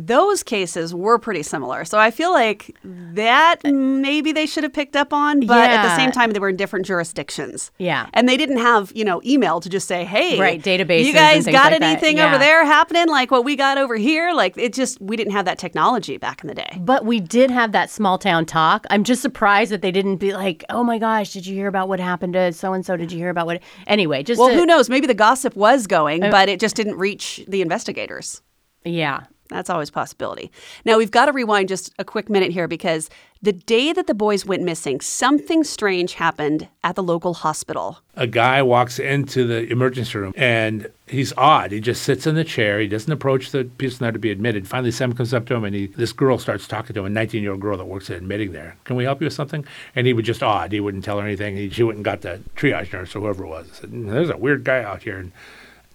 those 0.01 0.43
cases 0.45 0.95
were 0.95 1.19
pretty 1.19 1.43
similar. 1.43 1.85
So 1.85 1.99
I 1.99 2.11
feel 2.13 2.33
like 2.33 2.77
that 2.85 3.57
uh, 3.65 3.73
maybe 3.73 4.31
they 4.33 4.47
should 4.47 4.63
have 4.63 4.73
picked 4.73 4.95
up 4.95 5.13
on, 5.13 5.41
but 5.47 5.69
at 5.71 5.83
the 5.83 5.97
same 5.97 6.13
time 6.13 6.31
they 6.31 6.39
were 6.39 6.51
in 6.51 6.57
different 6.57 6.87
jurisdictions. 6.87 7.73
Yeah. 7.79 8.07
and 8.15 8.29
they 8.29 8.37
didn't 8.37 8.59
have 8.59 8.93
you 8.95 9.05
know 9.05 9.21
email 9.25 9.61
to 9.61 9.69
just 9.69 9.89
say, 9.89 10.05
hey, 10.05 10.39
Right, 10.39 10.63
databases 10.63 11.05
You 11.05 11.13
guys 11.13 11.45
got 11.47 11.73
like 11.73 11.81
anything 11.83 12.19
Yeah. 12.19 12.29
over 12.29 12.39
there 12.39 12.65
happening 12.65 13.09
like 13.09 13.31
what 13.33 13.45
we 13.45 13.57
got 13.57 13.77
over 13.77 13.97
here? 13.97 14.33
Like 14.33 14.57
it 14.57 14.73
just 14.73 15.01
we 15.01 15.17
didn't 15.17 15.33
have 15.33 15.45
that 15.47 15.59
technology 15.59 16.17
back 16.17 16.43
in 16.43 16.49
the 16.49 16.55
day. 16.55 16.79
But 16.81 17.05
we 17.05 17.19
did 17.19 17.51
have 17.51 17.73
that 17.73 17.91
small 17.91 18.19
town 18.19 18.47
talk. 18.47 18.87
I'm 18.91 19.03
just 19.05 19.21
surprised 19.21 19.73
that 19.73 19.83
they 19.83 19.91
didn't 19.91 20.17
be 20.17 20.33
like, 20.33 20.65
"Oh 20.71 20.85
my 20.85 20.99
gosh, 20.99 21.33
did 21.33 21.47
you 21.47 21.55
hear 21.57 21.67
about 21.67 21.89
what 21.89 21.99
happened 21.99 22.35
to 22.35 22.53
so 22.53 22.73
and 22.73 22.87
so? 22.87 22.97
Did 22.97 23.11
you 23.11 23.19
hear 23.19 23.31
about 23.31 23.47
what?" 23.47 23.61
Anyway, 23.89 24.23
just 24.23 24.39
Well, 24.39 24.51
to- 24.51 24.55
who 24.55 24.65
knows? 24.65 24.89
Maybe 24.89 25.07
the 25.09 25.15
gossip 25.15 25.57
was 25.57 25.87
going, 25.89 26.23
uh, 26.23 26.31
but 26.31 26.49
it 26.49 26.61
just 26.61 26.77
didn't 26.77 26.97
reach 26.99 27.45
the 27.49 27.63
investigators. 27.63 28.43
Yeah, 28.85 29.25
That's 29.49 29.71
always 29.71 29.91
possibility. 29.91 30.51
Now, 30.85 30.99
we've 30.99 31.11
got 31.11 31.27
to 31.27 31.33
rewind 31.33 31.69
just 31.69 31.93
a 31.99 32.05
quick 32.05 32.29
minute 32.29 32.53
here 32.53 32.69
because 32.69 33.09
the 33.41 33.53
day 33.53 33.93
that 33.93 34.07
the 34.07 34.15
boys 34.15 34.45
went 34.45 34.63
missing, 34.63 35.01
something 35.01 35.63
strange 35.65 36.15
happened 36.15 36.69
at 36.83 36.97
the 36.97 37.03
local 37.03 37.35
hospital. 37.35 37.99
a 38.17 38.27
guy 38.27 38.61
walks 38.63 38.99
into 38.99 39.47
the 39.47 39.71
emergency 39.71 40.19
room 40.19 40.35
and 40.37 40.91
he's 41.07 41.33
odd. 41.37 41.71
He 41.71 41.81
just 41.81 42.03
sits 42.03 42.27
in 42.27 42.35
the 42.35 42.43
chair. 42.45 42.81
He 42.81 42.89
doesn't 42.89 43.13
approach 43.13 43.53
the 43.53 43.65
person 43.65 43.99
there 44.05 44.13
to 44.13 44.19
be 44.19 44.31
admitted. 44.33 44.67
Finally, 44.67 44.91
Sam 44.91 45.13
comes 45.13 45.33
up 45.33 45.47
to 45.47 45.55
him 45.55 45.65
and 45.65 45.75
he, 45.75 45.87
this 45.87 46.13
girl 46.13 46.37
starts 46.39 46.67
talking 46.67 46.95
to 46.95 47.01
him, 47.01 47.07
a 47.07 47.11
19 47.11 47.43
year 47.43 47.53
old 47.53 47.61
girl 47.61 47.79
that 47.79 47.85
works 47.85 48.11
at 48.11 48.17
admitting 48.17 48.53
there. 48.53 48.77
Can 48.85 48.97
we 48.97 49.05
help 49.05 49.21
you 49.21 49.27
with 49.27 49.35
something? 49.35 49.65
And 49.95 50.07
he 50.07 50.13
was 50.13 50.27
just 50.27 50.43
odd. 50.43 50.73
He 50.73 50.81
wouldn't 50.81 51.05
tell 51.05 51.21
her 51.21 51.27
anything. 51.27 51.57
He, 51.57 51.71
she 51.71 51.85
went 51.85 51.97
and 51.97 52.05
got 52.05 52.23
the 52.23 52.41
triage 52.57 52.93
nurse 52.93 53.15
or 53.15 53.21
whoever 53.21 53.45
it 53.45 53.49
was. 53.49 53.69
Said, 53.73 53.91
hmm, 53.91 54.09
There's 54.11 54.31
a 54.31 54.37
weird 54.37 54.65
guy 54.65 54.83
out 54.83 55.05
here. 55.05 55.19
And, 55.19 55.33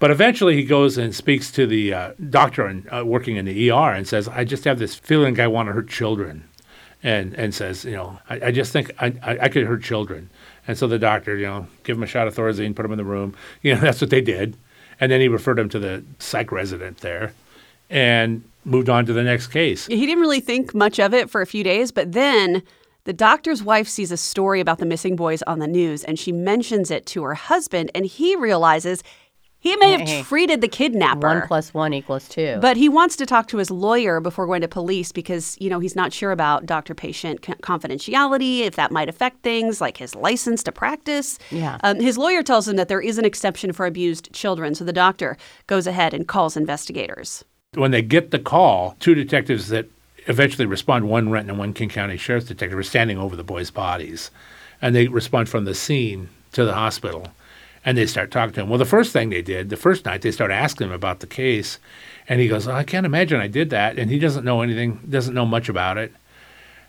but 0.03 0.11
eventually 0.11 0.57
he 0.57 0.65
goes 0.65 0.97
and 0.97 1.15
speaks 1.15 1.49
to 1.49 1.65
the 1.65 1.93
uh, 1.93 2.11
doctor 2.29 2.65
and, 2.65 2.85
uh, 2.93 3.05
working 3.05 3.37
in 3.37 3.45
the 3.45 3.71
ER 3.71 3.93
and 3.93 4.05
says, 4.05 4.27
I 4.27 4.43
just 4.43 4.65
have 4.65 4.77
this 4.77 4.93
feeling 4.93 5.39
I 5.39 5.47
want 5.47 5.69
to 5.69 5.71
hurt 5.71 5.87
children 5.87 6.43
and 7.01 7.33
and 7.35 7.55
says, 7.55 7.85
you 7.85 7.93
know, 7.93 8.19
I, 8.29 8.47
I 8.47 8.51
just 8.51 8.73
think 8.73 8.91
I, 8.99 9.13
I, 9.23 9.37
I 9.43 9.47
could 9.47 9.65
hurt 9.65 9.81
children. 9.81 10.29
And 10.67 10.77
so 10.77 10.87
the 10.87 10.99
doctor, 10.99 11.37
you 11.37 11.45
know, 11.45 11.67
give 11.85 11.95
him 11.95 12.03
a 12.03 12.05
shot 12.05 12.27
of 12.27 12.35
Thorazine, 12.35 12.75
put 12.75 12.85
him 12.85 12.91
in 12.91 12.97
the 12.97 13.05
room. 13.05 13.33
You 13.61 13.75
know, 13.75 13.79
that's 13.79 14.01
what 14.01 14.09
they 14.09 14.19
did. 14.19 14.57
And 14.99 15.09
then 15.09 15.21
he 15.21 15.29
referred 15.29 15.57
him 15.57 15.69
to 15.69 15.79
the 15.79 16.03
psych 16.19 16.51
resident 16.51 16.97
there 16.97 17.31
and 17.89 18.43
moved 18.65 18.89
on 18.89 19.05
to 19.05 19.13
the 19.13 19.23
next 19.23 19.47
case. 19.47 19.85
He 19.85 20.05
didn't 20.05 20.19
really 20.19 20.41
think 20.41 20.75
much 20.75 20.99
of 20.99 21.13
it 21.13 21.29
for 21.29 21.39
a 21.39 21.47
few 21.47 21.63
days, 21.63 21.93
but 21.93 22.11
then 22.11 22.61
the 23.05 23.13
doctor's 23.13 23.63
wife 23.63 23.87
sees 23.87 24.11
a 24.11 24.17
story 24.17 24.59
about 24.59 24.79
the 24.79 24.85
missing 24.85 25.15
boys 25.15 25.41
on 25.43 25.59
the 25.59 25.67
news 25.67 26.03
and 26.03 26.19
she 26.19 26.33
mentions 26.33 26.91
it 26.91 27.05
to 27.05 27.23
her 27.23 27.35
husband, 27.35 27.89
and 27.95 28.05
he 28.05 28.35
realizes 28.35 29.01
he 29.63 29.77
may 29.77 29.97
Hey. 29.97 30.17
have 30.17 30.27
treated 30.27 30.59
the 30.59 30.67
kidnapper. 30.67 31.25
one 31.27 31.41
plus 31.47 31.73
one 31.73 31.93
equals 31.93 32.27
two. 32.27 32.57
But 32.59 32.75
he 32.75 32.89
wants 32.89 33.15
to 33.15 33.25
talk 33.25 33.47
to 33.47 33.57
his 33.57 33.71
lawyer 33.71 34.19
before 34.19 34.45
going 34.45 34.59
to 34.61 34.67
police 34.67 35.13
because, 35.13 35.55
you 35.61 35.69
know, 35.69 35.79
he's 35.79 35.95
not 35.95 36.11
sure 36.11 36.31
about 36.31 36.65
doctor 36.65 36.93
patient 36.93 37.41
confidentiality, 37.41 38.59
if 38.59 38.75
that 38.75 38.91
might 38.91 39.07
affect 39.07 39.41
things 39.41 39.79
like 39.79 39.97
his 39.97 40.15
license 40.15 40.63
to 40.63 40.71
practice. 40.73 41.39
Yeah. 41.49 41.77
Um, 41.83 41.99
his 42.01 42.17
lawyer 42.17 42.43
tells 42.43 42.67
him 42.67 42.75
that 42.75 42.87
there 42.89 42.99
is 43.01 43.17
an 43.17 43.23
exception 43.25 43.71
for 43.71 43.85
abused 43.85 44.33
children. 44.33 44.75
So 44.75 44.83
the 44.83 44.91
doctor 44.93 45.37
goes 45.67 45.87
ahead 45.87 46.13
and 46.13 46.27
calls 46.27 46.57
investigators. 46.57 47.45
When 47.75 47.91
they 47.91 48.01
get 48.01 48.31
the 48.31 48.39
call, 48.39 48.95
two 48.99 49.15
detectives 49.15 49.69
that 49.69 49.85
eventually 50.27 50.65
respond, 50.65 51.09
one 51.09 51.29
Renton 51.29 51.51
and 51.51 51.59
one 51.59 51.73
King 51.73 51.89
County 51.89 52.17
Sheriff's 52.17 52.47
detective, 52.47 52.77
are 52.77 52.83
standing 52.83 53.17
over 53.17 53.35
the 53.35 53.43
boys' 53.43 53.71
bodies. 53.71 54.29
And 54.81 54.93
they 54.93 55.07
respond 55.07 55.47
from 55.47 55.63
the 55.65 55.73
scene 55.73 56.27
to 56.51 56.65
the 56.65 56.73
hospital. 56.73 57.27
And 57.85 57.97
they 57.97 58.05
start 58.05 58.31
talking 58.31 58.53
to 58.53 58.61
him. 58.61 58.69
Well, 58.69 58.79
the 58.79 58.85
first 58.85 59.11
thing 59.11 59.29
they 59.29 59.41
did, 59.41 59.69
the 59.69 59.77
first 59.77 60.05
night, 60.05 60.21
they 60.21 60.31
start 60.31 60.51
asking 60.51 60.87
him 60.87 60.93
about 60.93 61.19
the 61.19 61.27
case. 61.27 61.79
And 62.29 62.39
he 62.39 62.47
goes, 62.47 62.67
oh, 62.67 62.73
I 62.73 62.83
can't 62.83 63.05
imagine 63.05 63.41
I 63.41 63.47
did 63.47 63.69
that. 63.71 63.99
And 63.99 64.09
he 64.09 64.19
doesn't 64.19 64.45
know 64.45 64.61
anything, 64.61 64.99
doesn't 65.09 65.33
know 65.33 65.45
much 65.45 65.67
about 65.67 65.97
it. 65.97 66.13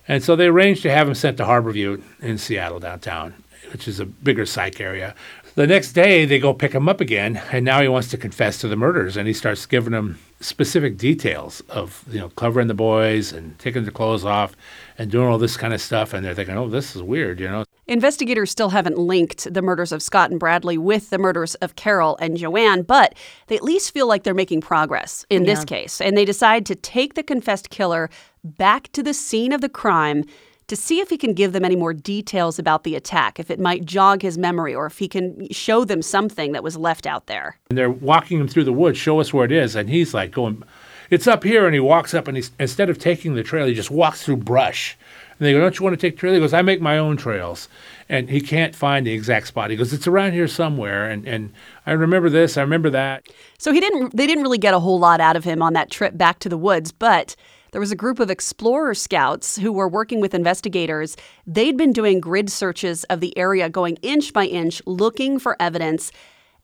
And 0.07 0.23
so 0.23 0.37
they 0.37 0.47
arranged 0.47 0.83
to 0.83 0.91
have 0.91 1.09
him 1.09 1.15
sent 1.15 1.39
to 1.39 1.45
Harborview 1.45 2.03
in 2.21 2.39
Seattle 2.39 2.79
downtown, 2.79 3.35
which 3.73 3.89
is 3.89 3.99
a 3.99 4.07
bigger 4.07 4.47
psych 4.47 4.81
area. 4.81 5.15
The 5.55 5.67
next 5.67 5.93
day, 5.93 6.25
they 6.25 6.39
go 6.39 6.53
pick 6.53 6.73
him 6.73 6.89
up 6.89 7.01
again, 7.01 7.41
and 7.53 7.65
now 7.65 7.81
he 7.81 7.89
wants 7.89 8.09
to 8.09 8.17
confess 8.17 8.59
to 8.59 8.69
the 8.69 8.77
murders, 8.77 9.17
and 9.17 9.29
he 9.29 9.33
starts 9.33 9.67
giving 9.67 9.93
them 9.93 10.19
specific 10.45 10.99
details 10.99 11.63
of 11.71 12.05
you 12.11 12.21
know 12.21 12.29
covering 12.31 12.69
the 12.69 12.75
boys 12.75 13.33
and 13.33 13.59
taking 13.59 13.83
their 13.83 13.93
clothes 13.93 14.25
off 14.25 14.55
and 14.99 15.11
doing 15.11 15.27
all 15.27 15.39
this 15.39 15.57
kind 15.57 15.73
of 15.73 15.81
stuff. 15.81 16.13
And 16.13 16.25
they're 16.25 16.35
thinking, 16.35 16.57
oh, 16.57 16.69
this 16.69 16.95
is 16.95 17.03
weird, 17.03 17.41
you 17.41 17.49
know. 17.49 17.65
Investigators 17.87 18.51
still 18.51 18.71
haven't 18.71 18.99
linked 18.99 19.53
the 19.53 19.61
murders 19.61 19.93
of 19.93 20.03
Scott 20.03 20.31
and 20.31 20.41
Bradley 20.41 20.79
with 20.79 21.11
the 21.11 21.19
murders 21.19 21.55
of 21.57 21.77
Carol 21.77 22.17
and 22.19 22.37
Joanne, 22.37 22.83
but 22.83 23.15
they 23.49 23.57
at 23.57 23.63
least 23.63 23.93
feel 23.93 24.07
like 24.07 24.23
they're 24.23 24.33
making 24.33 24.61
progress 24.61 25.27
in 25.29 25.45
this 25.45 25.65
case. 25.65 26.01
And 26.01 26.17
they 26.17 26.25
decide 26.25 26.65
to 26.67 26.75
take 26.75 27.15
the 27.15 27.23
confessed 27.23 27.69
killer 27.71 28.09
back 28.43 28.91
to 28.93 29.03
the 29.03 29.13
scene 29.13 29.53
of 29.53 29.61
the 29.61 29.69
crime 29.69 30.25
to 30.67 30.77
see 30.77 31.01
if 31.01 31.11
he 31.11 31.19
can 31.19 31.35
give 31.35 31.53
them 31.53 31.65
any 31.65 31.77
more 31.77 31.93
details 31.93 32.59
about 32.59 32.85
the 32.85 32.95
attack, 32.95 33.39
if 33.39 33.51
it 33.51 33.61
might 33.61 33.85
jog 33.85 34.23
his 34.23 34.39
memory, 34.39 34.75
or 34.75 34.87
if 34.87 34.99
he 34.99 35.09
can 35.09 35.49
show 35.51 35.85
them 35.85 36.03
something 36.03 36.53
that 36.53 36.63
was 36.63 36.77
left 36.77 37.07
out 37.07 37.27
there. 37.27 37.59
And 37.69 37.79
they're 37.79 37.91
walking 37.91 38.41
him 38.41 38.49
through 38.49 38.65
the 38.65 38.73
woods, 38.73 38.99
show 38.99 39.21
us 39.21 39.33
where 39.33 39.45
it 39.45 39.53
is, 39.53 39.77
and 39.77 39.91
he's 39.91 40.15
like 40.15 40.31
going, 40.31 40.63
it's 41.11 41.27
up 41.27 41.45
here, 41.45 41.67
and 41.67 41.75
he 41.75 41.81
walks 41.81 42.15
up, 42.15 42.29
and 42.29 42.37
he's 42.37 42.51
instead 42.59 42.89
of 42.89 42.99
taking 42.99 43.35
the 43.35 43.43
trail, 43.43 43.67
he 43.67 43.75
just 43.75 43.91
walks 43.91 44.25
through 44.25 44.39
brush. 44.39 44.97
And 45.39 45.47
they 45.47 45.53
go, 45.53 45.61
don't 45.61 45.79
you 45.79 45.85
want 45.85 45.99
to 45.99 46.01
take 46.01 46.15
the 46.15 46.21
trail? 46.21 46.35
He 46.35 46.41
goes, 46.41 46.55
I 46.55 46.63
make 46.63 46.81
my 46.81 46.97
own 46.97 47.17
trails, 47.17 47.69
and 48.09 48.31
he 48.31 48.41
can't 48.41 48.75
find 48.75 49.07
the 49.07 49.13
exact 49.13 49.49
spot. 49.49 49.71
He 49.71 49.77
goes, 49.77 49.93
it's 49.93 50.07
around 50.07 50.33
here 50.33 50.49
somewhere, 50.49 51.11
and 51.11 51.27
and 51.27 51.53
I 51.87 51.93
remember 51.93 52.31
this, 52.31 52.57
I 52.57 52.63
remember 52.63 52.89
that. 52.91 53.27
So 53.59 53.73
he 53.73 53.81
didn't 53.81 54.17
they 54.17 54.27
didn't 54.27 54.45
really 54.45 54.59
get 54.59 54.75
a 54.75 54.81
whole 54.81 54.99
lot 54.99 55.21
out 55.21 55.37
of 55.37 55.45
him 55.45 55.61
on 55.61 55.73
that 55.75 55.91
trip 55.91 56.17
back 56.17 56.39
to 56.41 56.49
the 56.49 56.59
woods, 56.59 56.93
but 56.93 57.37
there 57.75 57.81
was 57.81 57.91
a 57.91 57.97
group 57.97 58.21
of 58.21 58.31
explorer 58.31 58.95
scouts 58.95 59.57
who 59.57 59.73
were 59.73 59.89
working 59.89 60.21
with 60.21 60.33
investigators. 60.33 61.17
They'd 61.45 61.77
been 61.77 61.93
doing 61.93 62.21
grid 62.21 62.49
searches 62.49 63.03
of 63.11 63.19
the 63.19 63.37
area 63.37 63.69
going 63.69 63.97
inch 64.01 64.33
by 64.33 64.47
inch 64.47 64.81
looking 64.87 65.41
for 65.41 65.57
evidence, 65.59 66.13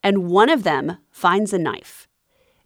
and 0.05 0.31
one 0.31 0.49
of 0.49 0.63
them 0.63 0.99
finds 1.11 1.53
a 1.53 1.59
knife. 1.59 2.07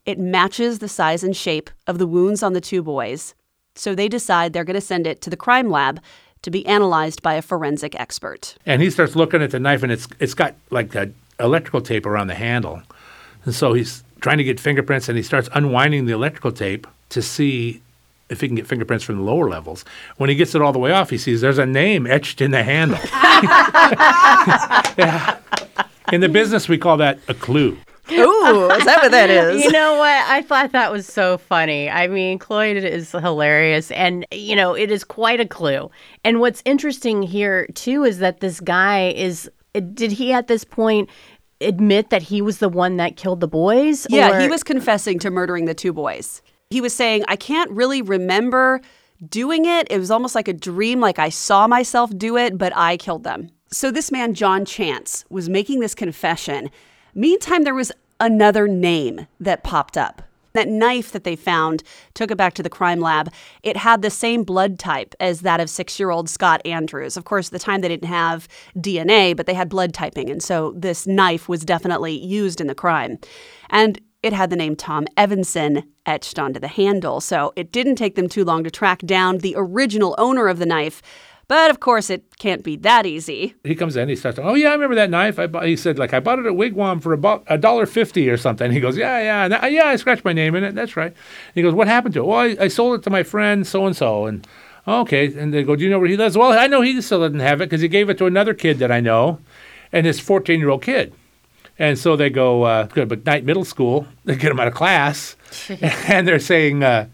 It 0.04 0.18
matches 0.18 0.80
the 0.80 0.90
size 0.90 1.24
and 1.24 1.34
shape 1.34 1.70
of 1.86 1.96
the 1.96 2.06
wounds 2.06 2.42
on 2.42 2.52
the 2.52 2.60
two 2.60 2.82
boys. 2.82 3.34
So 3.76 3.94
they 3.94 4.10
decide 4.10 4.52
they're 4.52 4.62
going 4.62 4.74
to 4.74 4.80
send 4.82 5.06
it 5.06 5.22
to 5.22 5.30
the 5.30 5.38
crime 5.38 5.70
lab 5.70 5.98
to 6.42 6.50
be 6.50 6.66
analyzed 6.66 7.22
by 7.22 7.36
a 7.36 7.40
forensic 7.40 7.98
expert. 7.98 8.56
And 8.66 8.82
he 8.82 8.90
starts 8.90 9.16
looking 9.16 9.40
at 9.40 9.52
the 9.52 9.58
knife, 9.58 9.82
and 9.82 9.90
it's 9.90 10.06
it's 10.20 10.34
got 10.34 10.54
like 10.68 10.94
electrical 11.40 11.80
tape 11.80 12.04
around 12.04 12.26
the 12.26 12.34
handle, 12.34 12.82
and 13.46 13.54
so 13.54 13.72
he's 13.72 14.04
trying 14.20 14.36
to 14.36 14.44
get 14.44 14.60
fingerprints, 14.60 15.08
and 15.08 15.16
he 15.16 15.22
starts 15.22 15.48
unwinding 15.54 16.04
the 16.04 16.12
electrical 16.12 16.52
tape 16.52 16.86
to 17.08 17.22
see 17.22 17.80
if 18.28 18.40
he 18.40 18.48
can 18.48 18.56
get 18.56 18.66
fingerprints 18.66 19.04
from 19.04 19.16
the 19.16 19.22
lower 19.22 19.48
levels. 19.48 19.84
When 20.16 20.30
he 20.30 20.36
gets 20.36 20.54
it 20.54 20.62
all 20.62 20.72
the 20.72 20.78
way 20.78 20.92
off, 20.92 21.10
he 21.10 21.18
sees 21.18 21.40
there's 21.40 21.58
a 21.58 21.66
name 21.66 22.06
etched 22.06 22.40
in 22.40 22.50
the 22.50 22.62
handle. 22.62 22.98
yeah. 24.98 25.38
In 26.12 26.20
the 26.20 26.28
business, 26.28 26.68
we 26.68 26.78
call 26.78 26.96
that 26.98 27.18
a 27.28 27.34
clue. 27.34 27.76
Ooh, 28.10 28.70
is 28.70 28.84
that 28.84 29.02
what 29.02 29.10
that 29.12 29.30
is? 29.54 29.64
You 29.64 29.72
know 29.72 29.96
what? 29.96 30.24
I 30.28 30.42
thought 30.42 30.72
that 30.72 30.92
was 30.92 31.06
so 31.06 31.38
funny. 31.38 31.88
I 31.88 32.06
mean, 32.06 32.38
Cloyd 32.38 32.76
is 32.76 33.12
hilarious, 33.12 33.90
and 33.92 34.26
you 34.30 34.54
know, 34.54 34.74
it 34.74 34.90
is 34.90 35.04
quite 35.04 35.40
a 35.40 35.46
clue. 35.48 35.90
And 36.22 36.40
what's 36.40 36.62
interesting 36.66 37.22
here 37.22 37.66
too 37.74 38.04
is 38.04 38.18
that 38.18 38.40
this 38.40 38.60
guy 38.60 39.12
is. 39.16 39.50
Did 39.94 40.12
he 40.12 40.32
at 40.32 40.46
this 40.46 40.62
point 40.62 41.08
admit 41.60 42.10
that 42.10 42.22
he 42.22 42.40
was 42.42 42.58
the 42.58 42.68
one 42.68 42.96
that 42.98 43.16
killed 43.16 43.40
the 43.40 43.48
boys? 43.48 44.06
Yeah, 44.10 44.36
or- 44.36 44.40
he 44.40 44.48
was 44.48 44.62
confessing 44.62 45.18
to 45.20 45.30
murdering 45.30 45.64
the 45.64 45.74
two 45.74 45.92
boys. 45.92 46.42
He 46.74 46.80
was 46.80 46.92
saying, 46.92 47.22
I 47.28 47.36
can't 47.36 47.70
really 47.70 48.02
remember 48.02 48.80
doing 49.24 49.64
it. 49.64 49.86
It 49.90 49.98
was 50.00 50.10
almost 50.10 50.34
like 50.34 50.48
a 50.48 50.52
dream, 50.52 50.98
like 50.98 51.20
I 51.20 51.28
saw 51.28 51.68
myself 51.68 52.10
do 52.18 52.36
it, 52.36 52.58
but 52.58 52.76
I 52.76 52.96
killed 52.96 53.22
them. 53.22 53.50
So 53.70 53.92
this 53.92 54.10
man, 54.10 54.34
John 54.34 54.64
Chance, 54.64 55.24
was 55.30 55.48
making 55.48 55.78
this 55.78 55.94
confession. 55.94 56.72
Meantime, 57.14 57.62
there 57.62 57.76
was 57.76 57.92
another 58.18 58.66
name 58.66 59.28
that 59.38 59.62
popped 59.62 59.96
up. 59.96 60.22
That 60.54 60.66
knife 60.66 61.12
that 61.12 61.22
they 61.22 61.36
found 61.36 61.84
took 62.12 62.32
it 62.32 62.38
back 62.38 62.54
to 62.54 62.62
the 62.64 62.68
crime 62.68 62.98
lab. 62.98 63.32
It 63.62 63.76
had 63.76 64.02
the 64.02 64.10
same 64.10 64.42
blood 64.42 64.76
type 64.80 65.14
as 65.20 65.42
that 65.42 65.60
of 65.60 65.70
six 65.70 66.00
year 66.00 66.10
old 66.10 66.28
Scott 66.28 66.60
Andrews. 66.64 67.16
Of 67.16 67.24
course, 67.24 67.46
at 67.46 67.52
the 67.52 67.60
time 67.60 67.82
they 67.82 67.88
didn't 67.88 68.08
have 68.08 68.48
DNA, 68.76 69.36
but 69.36 69.46
they 69.46 69.54
had 69.54 69.68
blood 69.68 69.94
typing. 69.94 70.28
And 70.28 70.42
so 70.42 70.72
this 70.72 71.06
knife 71.06 71.48
was 71.48 71.64
definitely 71.64 72.18
used 72.18 72.60
in 72.60 72.66
the 72.66 72.74
crime. 72.74 73.18
And 73.70 74.00
it 74.24 74.32
had 74.32 74.48
the 74.48 74.56
name 74.56 74.74
Tom 74.74 75.06
Evanson 75.18 75.84
etched 76.06 76.38
onto 76.38 76.58
the 76.58 76.68
handle. 76.68 77.20
So 77.20 77.52
it 77.56 77.70
didn't 77.70 77.96
take 77.96 78.14
them 78.14 78.28
too 78.28 78.42
long 78.42 78.64
to 78.64 78.70
track 78.70 79.00
down 79.00 79.38
the 79.38 79.54
original 79.56 80.14
owner 80.16 80.48
of 80.48 80.58
the 80.58 80.66
knife. 80.66 81.02
But 81.46 81.70
of 81.70 81.80
course, 81.80 82.08
it 82.08 82.38
can't 82.38 82.64
be 82.64 82.76
that 82.76 83.04
easy. 83.04 83.54
He 83.64 83.74
comes 83.74 83.96
in, 83.96 84.08
he 84.08 84.16
starts, 84.16 84.38
oh 84.42 84.54
yeah, 84.54 84.70
I 84.70 84.72
remember 84.72 84.94
that 84.94 85.10
knife. 85.10 85.38
I 85.38 85.46
bought, 85.46 85.66
he 85.66 85.76
said 85.76 85.98
like 85.98 86.14
I 86.14 86.20
bought 86.20 86.38
it 86.38 86.46
at 86.46 86.54
Wigwam 86.54 87.02
for 87.02 87.12
about 87.12 87.44
a 87.48 87.58
dollar 87.58 87.84
fifty 87.84 88.30
or 88.30 88.38
something. 88.38 88.72
He 88.72 88.80
goes, 88.80 88.96
yeah, 88.96 89.20
yeah, 89.20 89.44
and 89.44 89.54
I, 89.54 89.66
yeah, 89.68 89.88
I 89.88 89.96
scratched 89.96 90.24
my 90.24 90.32
name 90.32 90.54
in 90.54 90.64
it. 90.64 90.74
That's 90.74 90.96
right. 90.96 91.14
he 91.54 91.60
goes, 91.60 91.74
what 91.74 91.86
happened 91.86 92.14
to 92.14 92.20
it? 92.20 92.26
Well, 92.26 92.38
I, 92.38 92.56
I 92.60 92.68
sold 92.68 92.98
it 92.98 93.02
to 93.02 93.10
my 93.10 93.22
friend 93.22 93.66
so 93.66 93.84
and 93.84 93.94
so, 93.94 94.24
and 94.24 94.46
okay. 94.88 95.26
And 95.38 95.52
they 95.52 95.62
go, 95.64 95.76
do 95.76 95.84
you 95.84 95.90
know 95.90 95.98
where 95.98 96.08
he 96.08 96.16
lives? 96.16 96.38
Well, 96.38 96.58
I 96.58 96.66
know 96.66 96.80
he 96.80 96.98
still 97.02 97.20
doesn't 97.20 97.40
have 97.40 97.60
it 97.60 97.66
because 97.66 97.82
he 97.82 97.88
gave 97.88 98.08
it 98.08 98.16
to 98.18 98.26
another 98.26 98.54
kid 98.54 98.78
that 98.78 98.90
I 98.90 99.00
know, 99.00 99.38
and 99.92 100.06
his 100.06 100.20
fourteen 100.20 100.60
year 100.60 100.70
old 100.70 100.82
kid. 100.82 101.12
And 101.78 101.98
so 101.98 102.16
they 102.16 102.30
go, 102.30 102.62
uh, 102.62 102.84
go 102.86 103.04
to 103.04 103.16
McKnight 103.16 103.44
Middle 103.44 103.64
School. 103.64 104.06
They 104.24 104.36
get 104.36 104.50
him 104.50 104.60
out 104.60 104.68
of 104.68 104.74
class, 104.74 105.36
and 106.08 106.26
they're 106.26 106.38
saying. 106.38 106.82
Uh, 106.82 107.08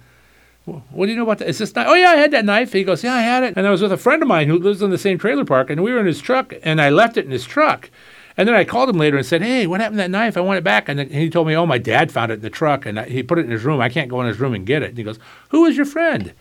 what 0.90 1.06
do 1.06 1.12
you 1.12 1.16
know 1.16 1.24
about 1.24 1.38
that? 1.38 1.48
Is 1.48 1.58
this 1.58 1.74
knife? 1.74 1.86
Oh, 1.88 1.94
yeah, 1.94 2.10
I 2.10 2.16
had 2.16 2.30
that 2.30 2.44
knife. 2.44 2.72
He 2.72 2.84
goes, 2.84 3.02
Yeah, 3.02 3.14
I 3.14 3.22
had 3.22 3.42
it. 3.42 3.54
And 3.56 3.66
I 3.66 3.70
was 3.70 3.82
with 3.82 3.90
a 3.90 3.96
friend 3.96 4.22
of 4.22 4.28
mine 4.28 4.46
who 4.46 4.58
lives 4.58 4.82
in 4.82 4.90
the 4.90 4.98
same 4.98 5.18
trailer 5.18 5.44
park, 5.44 5.70
and 5.70 5.82
we 5.82 5.90
were 5.90 5.98
in 5.98 6.06
his 6.06 6.20
truck, 6.20 6.52
and 6.62 6.80
I 6.80 6.90
left 6.90 7.16
it 7.16 7.24
in 7.24 7.32
his 7.32 7.44
truck. 7.44 7.90
And 8.36 8.46
then 8.48 8.54
I 8.54 8.64
called 8.64 8.88
him 8.88 8.96
later 8.96 9.16
and 9.16 9.26
said, 9.26 9.42
Hey, 9.42 9.66
what 9.66 9.80
happened 9.80 9.98
to 9.98 10.02
that 10.04 10.10
knife? 10.10 10.36
I 10.36 10.40
want 10.40 10.58
it 10.58 10.64
back. 10.64 10.88
And 10.88 11.00
he 11.10 11.28
told 11.28 11.48
me, 11.48 11.56
Oh, 11.56 11.66
my 11.66 11.78
dad 11.78 12.12
found 12.12 12.30
it 12.30 12.34
in 12.34 12.40
the 12.40 12.50
truck, 12.50 12.86
and 12.86 12.98
he 13.00 13.22
put 13.22 13.38
it 13.38 13.44
in 13.44 13.50
his 13.50 13.64
room. 13.64 13.80
I 13.80 13.88
can't 13.88 14.08
go 14.08 14.20
in 14.20 14.28
his 14.28 14.38
room 14.38 14.54
and 14.54 14.66
get 14.66 14.82
it. 14.82 14.90
And 14.90 14.98
he 14.98 15.04
goes, 15.04 15.18
Who 15.48 15.64
is 15.64 15.76
your 15.76 15.86
friend? 15.86 16.34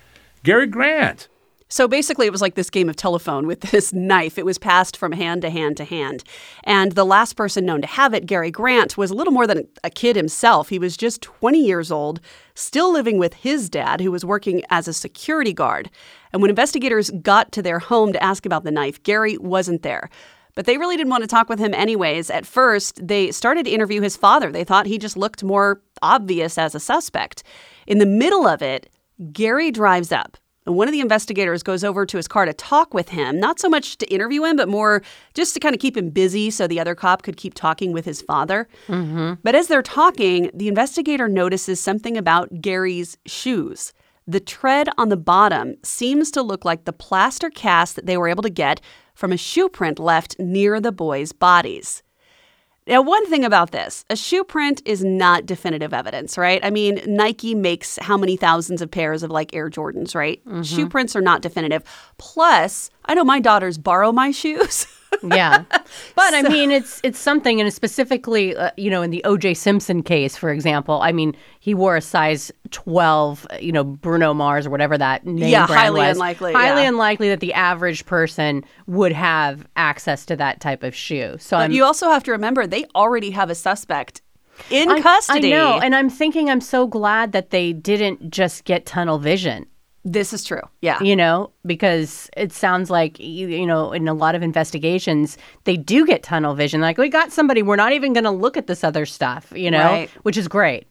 Gary 0.44 0.68
Grant. 0.68 1.28
So 1.72 1.88
basically, 1.88 2.26
it 2.26 2.32
was 2.32 2.42
like 2.42 2.56
this 2.56 2.72
game 2.72 2.90
of 2.90 2.96
telephone 2.96 3.46
with 3.46 3.62
this 3.72 3.94
knife. 3.94 4.38
It 4.38 4.46
was 4.46 4.58
passed 4.58 4.98
from 4.98 5.12
hand 5.12 5.44
to 5.44 5.52
hand 5.52 5.78
to 5.78 5.86
hand. 5.86 6.24
And 6.64 6.94
the 6.94 7.06
last 7.06 7.36
person 7.36 7.66
known 7.66 7.82
to 7.82 7.88
have 7.88 8.14
it, 8.14 8.26
Gary 8.26 8.50
Grant, 8.50 8.98
was 8.98 9.12
a 9.12 9.14
little 9.14 9.34
more 9.34 9.46
than 9.46 9.68
a 9.84 9.92
kid 9.92 10.16
himself. 10.16 10.70
He 10.70 10.80
was 10.80 10.98
just 10.98 11.22
20 11.22 11.64
years 11.64 11.92
old, 11.92 12.20
still 12.56 12.92
living 12.92 13.20
with 13.20 13.36
his 13.36 13.70
dad, 13.70 14.02
who 14.02 14.12
was 14.12 14.26
working 14.26 14.64
as 14.72 14.88
a 14.88 14.94
security 14.94 15.54
guard. 15.54 15.92
And 16.34 16.42
when 16.42 16.50
investigators 16.50 17.12
got 17.22 17.52
to 17.52 17.62
their 17.62 17.80
home 17.80 18.14
to 18.14 18.24
ask 18.24 18.46
about 18.46 18.64
the 18.64 18.72
knife, 18.72 19.02
Gary 19.04 19.38
wasn't 19.38 19.84
there. 19.84 20.10
But 20.56 20.66
they 20.66 20.78
really 20.78 20.98
didn't 20.98 21.12
want 21.12 21.22
to 21.22 21.28
talk 21.28 21.50
with 21.50 21.60
him 21.60 21.76
anyways. 21.76 22.32
At 22.32 22.46
first, 22.48 23.08
they 23.08 23.32
started 23.32 23.66
to 23.66 23.72
interview 23.72 24.02
his 24.02 24.18
father. 24.18 24.52
They 24.52 24.64
thought 24.64 24.88
he 24.88 24.98
just 24.98 25.16
looked 25.16 25.44
more 25.44 25.82
obvious 26.02 26.58
as 26.58 26.74
a 26.74 26.80
suspect. 26.80 27.44
In 27.86 28.00
the 28.00 28.06
middle 28.08 28.48
of 28.48 28.62
it, 28.64 28.90
Gary 29.32 29.70
drives 29.70 30.12
up 30.12 30.38
and 30.70 30.78
one 30.78 30.88
of 30.88 30.92
the 30.92 31.00
investigators 31.00 31.64
goes 31.64 31.84
over 31.84 32.06
to 32.06 32.16
his 32.16 32.28
car 32.28 32.46
to 32.46 32.54
talk 32.54 32.94
with 32.94 33.10
him, 33.10 33.40
not 33.40 33.60
so 33.60 33.68
much 33.68 33.98
to 33.98 34.14
interview 34.14 34.44
him, 34.44 34.56
but 34.56 34.70
more 34.70 35.02
just 35.34 35.56
to 35.56 35.60
kind 35.60 35.74
of 35.74 35.82
keep 35.82 35.98
him 35.98 36.12
busy 36.12 36.52
so 36.52 36.68
the 36.68 36.80
other 36.80 36.94
cop 36.94 37.24
could 37.24 37.38
keep 37.38 37.56
talking 37.56 37.92
with 37.92 38.06
his 38.06 38.22
father. 38.22 38.68
Mm-hmm. 38.88 39.42
But 39.42 39.56
as 39.56 39.66
they're 39.66 39.82
talking, 39.82 40.52
the 40.54 40.68
investigator 40.68 41.28
notices 41.28 41.80
something 41.80 42.16
about 42.18 42.62
Gary's 42.62 43.18
shoes. 43.26 43.94
The 44.28 44.40
tread 44.40 44.90
on 44.96 45.10
the 45.10 45.18
bottom 45.18 45.74
seems 45.84 46.30
to 46.32 46.44
look 46.44 46.64
like 46.64 46.86
the 46.86 46.94
plaster 46.94 47.50
cast 47.50 47.96
that 47.96 48.06
they 48.06 48.16
were 48.16 48.28
able 48.28 48.44
to 48.44 48.50
get 48.52 48.80
from 49.16 49.32
a 49.32 49.38
shoe 49.38 49.70
print 49.70 49.98
left 49.98 50.36
near 50.38 50.80
the 50.80 50.92
boys' 50.92 51.32
bodies. 51.32 52.04
Now, 52.90 53.04
one 53.04 53.30
thing 53.30 53.46
about 53.46 53.72
this 53.72 54.04
a 54.10 54.16
shoe 54.16 54.44
print 54.44 54.82
is 54.84 55.04
not 55.04 55.46
definitive 55.46 55.94
evidence, 55.94 56.38
right? 56.38 56.60
I 56.64 56.72
mean, 56.72 57.00
Nike 57.06 57.54
makes 57.54 57.98
how 58.02 58.18
many 58.18 58.36
thousands 58.36 58.82
of 58.82 58.90
pairs 58.90 59.22
of 59.22 59.30
like 59.30 59.54
Air 59.54 59.70
Jordans, 59.70 60.16
right? 60.16 60.44
Mm-hmm. 60.46 60.64
Shoe 60.64 60.90
prints 60.90 61.16
are 61.16 61.22
not 61.22 61.42
definitive. 61.42 61.84
Plus, 62.18 62.90
I 63.06 63.14
know 63.14 63.24
my 63.24 63.40
daughters 63.40 63.78
borrow 63.78 64.12
my 64.12 64.32
shoes. 64.32 64.88
yeah, 65.24 65.64
but 66.16 66.30
so. 66.32 66.38
I 66.38 66.42
mean, 66.44 66.72
it's 66.72 67.00
it's 67.04 67.20
something, 67.20 67.60
and 67.62 67.74
specifically, 67.74 68.56
uh, 68.56 68.72
you 68.78 68.90
know, 68.90 69.02
in 69.02 69.12
the 69.12 69.24
O.J. 69.24 69.54
Simpson 69.54 70.04
case, 70.04 70.36
for 70.36 70.52
example, 70.52 71.02
I 71.02 71.12
mean, 71.12 71.36
he 71.60 71.74
wore 71.74 71.96
a 71.96 72.02
size 72.02 72.52
twelve, 72.72 73.46
you 73.60 73.72
know, 73.72 73.84
Bruno 73.84 74.34
Mars 74.34 74.66
or 74.66 74.70
whatever 74.70 74.98
that 74.98 75.26
name 75.26 75.50
yeah, 75.50 75.68
brand 75.68 75.80
highly 75.80 76.02
was. 76.02 76.18
unlikely, 76.18 76.54
highly 76.54 76.84
yeah. 76.84 76.90
unlikely 76.90 77.30
that 77.30 77.40
the 77.40 77.54
average 77.54 78.06
person 78.06 78.64
would 78.88 79.12
have 79.12 79.66
access 79.76 80.26
to 80.28 80.36
that 80.36 80.60
type 80.60 80.84
of 80.84 80.96
shoe. 80.96 81.36
So, 81.40 81.58
but 81.58 81.64
I'm, 81.64 81.72
you 81.72 81.84
also 81.84 82.10
have 82.10 82.24
to 82.24 82.32
remember 82.32 82.68
they 82.68 82.86
already 82.96 83.32
have 83.32 83.50
a 83.50 83.56
suspect 83.56 84.22
in 84.70 84.90
I, 84.90 85.02
custody. 85.02 85.54
I 85.54 85.58
know, 85.58 85.80
and 85.80 85.96
I'm 85.96 86.10
thinking 86.10 86.50
I'm 86.50 86.62
so 86.62 86.88
glad 86.88 87.32
that 87.32 87.50
they 87.50 87.74
didn't 87.74 88.32
just 88.32 88.66
get 88.66 88.86
tunnel 88.86 89.20
vision. 89.20 89.66
This 90.06 90.32
is 90.32 90.44
true. 90.44 90.62
Yeah. 90.82 91.02
You 91.02 91.16
know, 91.16 91.52
because 91.66 92.30
it 92.38 92.54
sounds 92.54 92.90
like, 92.90 93.20
you, 93.20 93.66
know, 93.66 93.92
in 93.92 94.08
a 94.08 94.14
lot 94.14 94.34
of 94.34 94.42
investigations, 94.42 95.38
they 95.66 95.76
do 95.76 96.06
get 96.06 96.24
tunnel 96.24 96.56
vision. 96.56 96.80
Like, 96.80 96.98
we 96.98 97.10
got 97.10 97.32
somebody, 97.32 97.62
we're 97.62 97.76
not 97.76 97.92
even 97.92 98.14
going 98.14 98.24
to 98.24 98.32
look 98.32 98.56
at 98.56 98.68
this 98.68 98.84
other 98.84 99.06
stuff, 99.06 99.52
you 99.54 99.70
know, 99.70 99.84
right. 99.84 100.10
which 100.24 100.38
is 100.38 100.48
great. 100.48 100.88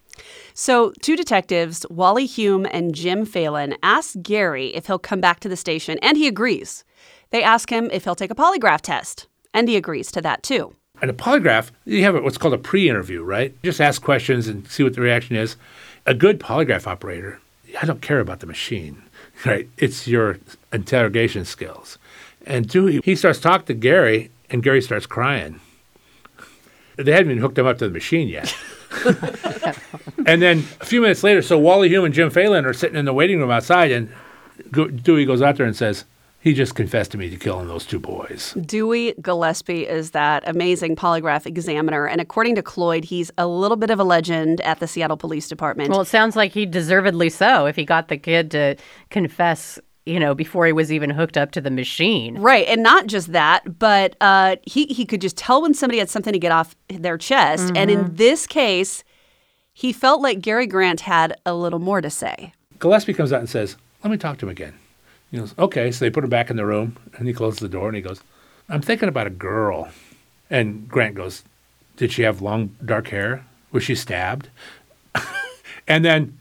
So, 0.53 0.93
two 1.01 1.17
detectives, 1.17 1.87
Wally 1.89 2.27
Hume 2.27 2.67
and 2.71 2.95
Jim 2.95 3.25
Phelan, 3.25 3.77
ask 3.83 4.15
Gary 4.21 4.75
if 4.75 4.87
he'll 4.87 4.99
come 4.99 5.21
back 5.21 5.41
to 5.41 5.49
the 5.49 5.57
station, 5.57 5.99
and 6.03 6.17
he 6.17 6.27
agrees. 6.27 6.85
They 7.31 7.43
ask 7.43 7.71
him 7.71 7.89
if 7.93 8.05
he'll 8.05 8.17
take 8.17 8.31
a 8.31 8.35
polygraph 8.35 8.81
test, 8.81 9.29
and 9.55 9.69
he 9.69 9.77
agrees 9.77 10.11
to 10.13 10.23
that 10.23 10.43
too. 10.43 10.75
And 11.01 11.11
a 11.11 11.15
polygraph, 11.15 11.71
you 11.85 12.03
have 12.03 12.21
what's 12.23 12.39
called 12.39 12.55
a 12.55 12.59
pre 12.59 12.89
interview, 12.89 13.23
right? 13.23 13.55
Just 13.63 13.81
ask 13.81 14.03
questions 14.03 14.49
and 14.49 14.69
see 14.69 14.83
what 14.83 14.95
the 14.95 15.01
reaction 15.01 15.37
is. 15.37 15.57
A 16.07 16.15
good 16.15 16.41
polygraph 16.41 16.87
operator 16.87 17.41
I 17.81 17.87
don't 17.87 18.03
care 18.03 18.21
about 18.21 18.41
the 18.41 18.47
machine, 18.47 19.03
right? 19.47 19.69
It's 19.79 20.09
your 20.09 20.39
interrogation 20.73 21.45
skills. 21.45 21.99
And 22.47 22.69
Dewey, 22.69 23.01
he 23.05 23.15
starts 23.15 23.41
talking 23.41 23.67
to 23.67 23.75
Gary, 23.75 24.31
and 24.51 24.63
Gary 24.63 24.81
starts 24.81 25.07
crying. 25.07 25.61
They 26.97 27.13
hadn't 27.13 27.31
even 27.31 27.43
hooked 27.43 27.59
him 27.59 27.67
up 27.67 27.79
to 27.79 27.87
the 27.87 27.93
machine 27.93 28.29
yet. 28.29 28.57
and 30.27 30.43
then 30.43 30.59
a 30.81 30.85
few 30.85 31.01
minutes 31.01 31.23
later, 31.23 31.43
so 31.43 31.59
Wally 31.59 31.89
Hume 31.89 32.07
and 32.07 32.15
Jim 32.15 32.31
Phelan 32.31 32.65
are 32.65 32.73
sitting 32.73 32.97
in 32.97 33.05
the 33.05 33.13
waiting 33.13 33.39
room 33.39 33.51
outside, 33.51 33.93
and 33.93 34.11
Dewey 34.73 35.25
goes 35.25 35.43
out 35.43 35.57
there 35.57 35.67
and 35.67 35.77
says, 35.77 36.05
he 36.41 36.55
just 36.55 36.75
confessed 36.75 37.11
to 37.13 37.19
me 37.19 37.29
to 37.31 37.37
killing 37.37 37.67
those 37.67 37.85
two 37.85 37.99
boys. 37.99 38.55
Dewey 38.65 39.15
Gillespie 39.21 39.87
is 39.87 40.13
that 40.13 40.45
amazing 40.47 40.95
polygraph 40.95 41.47
examiner. 41.47 42.07
And 42.07 42.21
according 42.21 42.55
to 42.55 42.63
Cloyd, 42.63 43.05
he's 43.05 43.31
a 43.37 43.47
little 43.47 43.77
bit 43.77 43.91
of 43.91 43.99
a 43.99 44.05
legend 44.05 44.61
at 44.61 44.79
the 44.79 44.87
Seattle 44.87 45.17
Police 45.17 45.49
Department. 45.49 45.91
Well, 45.91 46.01
it 46.01 46.07
sounds 46.07 46.37
like 46.37 46.53
he 46.53 46.65
deservedly 46.65 47.29
so 47.29 47.67
if 47.67 47.75
he 47.75 47.85
got 47.85 48.09
the 48.09 48.17
kid 48.17 48.51
to 48.53 48.77
confess 49.11 49.79
you 50.07 50.19
know, 50.19 50.35
before 50.35 50.65
he 50.65 50.73
was 50.73 50.91
even 50.91 51.11
hooked 51.11 51.37
up 51.37 51.51
to 51.51 51.61
the 51.61 51.71
machine. 51.71 52.39
Right. 52.39 52.67
And 52.67 52.83
not 52.83 53.09
just 53.09 53.33
that, 53.33 53.79
but 53.79 54.17
uh, 54.23 54.57
he, 54.63 54.87
he 54.87 55.05
could 55.05 55.21
just 55.21 55.37
tell 55.37 55.61
when 55.61 55.75
somebody 55.75 55.99
had 55.99 56.09
something 56.09 56.33
to 56.33 56.39
get 56.39 56.51
off 56.51 56.75
their 56.89 57.19
chest. 57.19 57.67
Mm-hmm. 57.67 57.77
And 57.77 57.91
in 57.91 57.99
mm-hmm. 57.99 58.17
this 58.17 58.47
case, 58.47 59.05
he 59.75 59.93
felt 59.93 60.23
like 60.23 60.41
Gary 60.41 60.67
Grant 60.67 61.03
had 61.03 61.39
a 61.45 61.55
little 61.55 61.79
more 61.79 62.01
to 62.01 62.09
say. 62.09 62.55
Gillespie 62.79 63.13
comes 63.13 63.35
out 63.35 63.41
and 63.41 63.51
says, 63.51 63.77
Let 64.03 64.11
me 64.11 64.17
talk 64.17 64.39
to 64.39 64.47
him 64.47 64.51
again. 64.51 64.73
He 65.31 65.39
goes, 65.39 65.55
okay. 65.59 65.91
So 65.91 66.05
they 66.05 66.11
put 66.11 66.25
her 66.25 66.29
back 66.29 66.51
in 66.51 66.57
the 66.57 66.67
room, 66.67 66.97
and 67.17 67.29
he 67.29 67.35
closes 67.35 67.61
the 67.61 67.69
door, 67.69 67.89
and 67.89 67.97
he 67.97 68.03
goes, 68.03 68.23
I'm 68.69 68.83
thinking 68.83 69.09
about 69.09 69.27
a 69.27 69.31
girl. 69.31 69.89
And 70.51 70.89
Grant 70.89 71.15
goes, 71.15 71.43
did 71.97 72.13
she 72.13 72.23
have 72.23 72.41
long 72.41 72.75
dark 72.85 73.09
hair? 73.09 73.45
Was 73.73 73.85
she 73.85 73.95
stabbed? 73.95 74.49
and 75.89 76.05
then 76.05 76.39